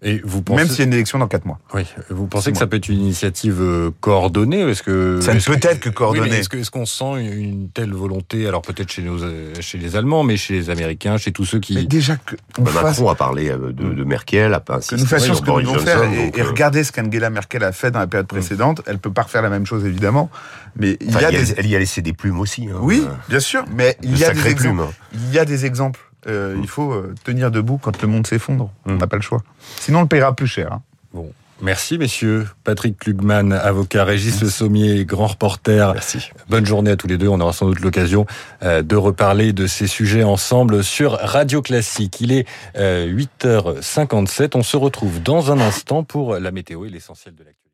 Et 0.00 0.20
vous 0.24 0.42
pensez, 0.42 0.58
même 0.62 0.68
s'il 0.68 0.78
y 0.78 0.82
a 0.82 0.84
une 0.84 0.92
élection 0.92 1.18
dans 1.18 1.26
quatre 1.26 1.44
mois. 1.44 1.58
oui, 1.74 1.82
vous 2.08 2.28
pensez 2.28 2.52
que 2.52 2.58
ça 2.58 2.68
peut 2.68 2.76
être 2.76 2.88
une 2.88 3.00
initiative 3.00 3.60
euh, 3.60 3.90
coordonnée 4.00 4.60
Est-ce 4.60 4.84
que 4.84 5.20
Ça 5.20 5.32
ne 5.32 5.38
est-ce 5.38 5.50
peut 5.50 5.58
être 5.60 5.80
que 5.80 5.88
coordonné. 5.88 6.22
Oui, 6.22 6.28
mais 6.30 6.38
est-ce 6.38 6.48
que- 6.48 6.56
est-ce 6.58 6.70
qu'on 6.70 6.86
sent 6.86 7.16
une, 7.20 7.68
telle 7.70 7.92
volonté 7.92 8.46
Alors 8.46 8.62
peut-être 8.62 8.90
chez 8.92 9.02
nos, 9.02 9.20
euh, 9.24 9.52
chez 9.60 9.76
les 9.76 9.96
Allemands, 9.96 10.22
mais 10.22 10.36
chez 10.36 10.54
les 10.54 10.70
Américains, 10.70 11.16
chez 11.16 11.32
tous 11.32 11.44
ceux 11.44 11.58
qui. 11.58 11.74
Mais 11.74 11.82
déjà 11.84 12.16
que 12.16 12.36
Bah, 12.60 12.70
fasse- 12.70 12.84
Macron 12.84 13.08
a 13.10 13.14
parlé 13.16 13.48
euh, 13.50 13.72
de, 13.72 13.92
de 13.92 14.04
Merkel, 14.04 14.54
a 14.54 14.60
pas 14.60 14.78
que 14.78 14.94
nous 14.94 15.04
fassions 15.04 15.34
ce 15.34 15.42
que 15.42 15.50
nous 15.50 15.62
devons 15.62 15.78
faire 15.80 16.04
et, 16.04 16.30
et 16.32 16.42
regardez 16.42 16.84
ce 16.84 16.92
qu'Angela 16.92 17.30
Merkel 17.30 17.64
a 17.64 17.72
fait 17.72 17.90
dans 17.90 17.98
la 17.98 18.06
période 18.06 18.28
précédente. 18.28 18.82
Elle 18.86 18.98
peut 18.98 19.12
pas 19.12 19.22
refaire 19.22 19.42
la 19.42 19.50
même 19.50 19.66
chose 19.66 19.84
évidemment, 19.84 20.30
mais 20.76 20.96
il 21.00 21.08
enfin, 21.08 21.22
y 21.22 21.24
a 21.24 21.30
il 21.30 21.34
y 21.34 21.38
a- 21.38 21.42
des 21.42 21.54
elle 21.58 21.66
y 21.66 21.74
a 21.74 21.78
laissé 21.80 22.02
des 22.02 22.12
plumes 22.12 22.38
aussi. 22.38 22.68
hein, 22.72 22.78
oui, 22.82 23.04
bien 23.28 23.40
sûr, 23.40 23.64
mais 23.74 23.96
il 24.04 24.12
de 24.12 24.16
y 24.18 24.24
a 24.24 24.30
des 24.32 24.46
exemples. 24.46 24.56
plumes. 24.76 24.86
Il 25.14 25.34
y 25.34 25.38
a 25.40 25.44
des 25.44 25.66
exemples. 25.66 26.00
Euh, 26.28 26.56
Il 26.60 26.68
faut 26.68 26.92
euh, 26.92 27.14
tenir 27.24 27.50
debout 27.50 27.78
quand 27.82 28.00
le 28.02 28.08
monde 28.08 28.26
s'effondre. 28.26 28.70
On 28.86 28.92
Mm. 28.92 28.98
n'a 28.98 29.06
pas 29.06 29.16
le 29.16 29.22
choix. 29.22 29.42
Sinon, 29.80 30.00
on 30.00 30.02
le 30.02 30.08
paiera 30.08 30.34
plus 30.36 30.46
cher. 30.46 30.72
hein. 30.72 30.82
Bon. 31.12 31.32
Merci 31.60 31.98
messieurs. 31.98 32.46
Patrick 32.62 32.98
Klugman, 33.00 33.50
avocat, 33.50 34.04
Régis 34.04 34.40
Le 34.42 34.48
Sommier, 34.48 35.04
grand 35.04 35.26
reporter. 35.26 35.92
Merci. 35.92 36.30
Bonne 36.48 36.64
journée 36.64 36.92
à 36.92 36.96
tous 36.96 37.08
les 37.08 37.18
deux. 37.18 37.26
On 37.26 37.40
aura 37.40 37.52
sans 37.52 37.66
doute 37.66 37.80
l'occasion 37.80 38.26
euh, 38.62 38.82
de 38.82 38.94
reparler 38.94 39.52
de 39.52 39.66
ces 39.66 39.88
sujets 39.88 40.22
ensemble 40.22 40.84
sur 40.84 41.12
Radio 41.14 41.60
Classique. 41.60 42.20
Il 42.20 42.30
est 42.30 42.46
euh, 42.76 43.08
8h57. 43.42 44.50
On 44.54 44.62
se 44.62 44.76
retrouve 44.76 45.20
dans 45.20 45.50
un 45.50 45.58
instant 45.60 46.04
pour 46.04 46.34
la 46.38 46.52
météo 46.52 46.84
et 46.84 46.90
l'essentiel 46.90 47.34
de 47.34 47.40
l'actualité. 47.42 47.67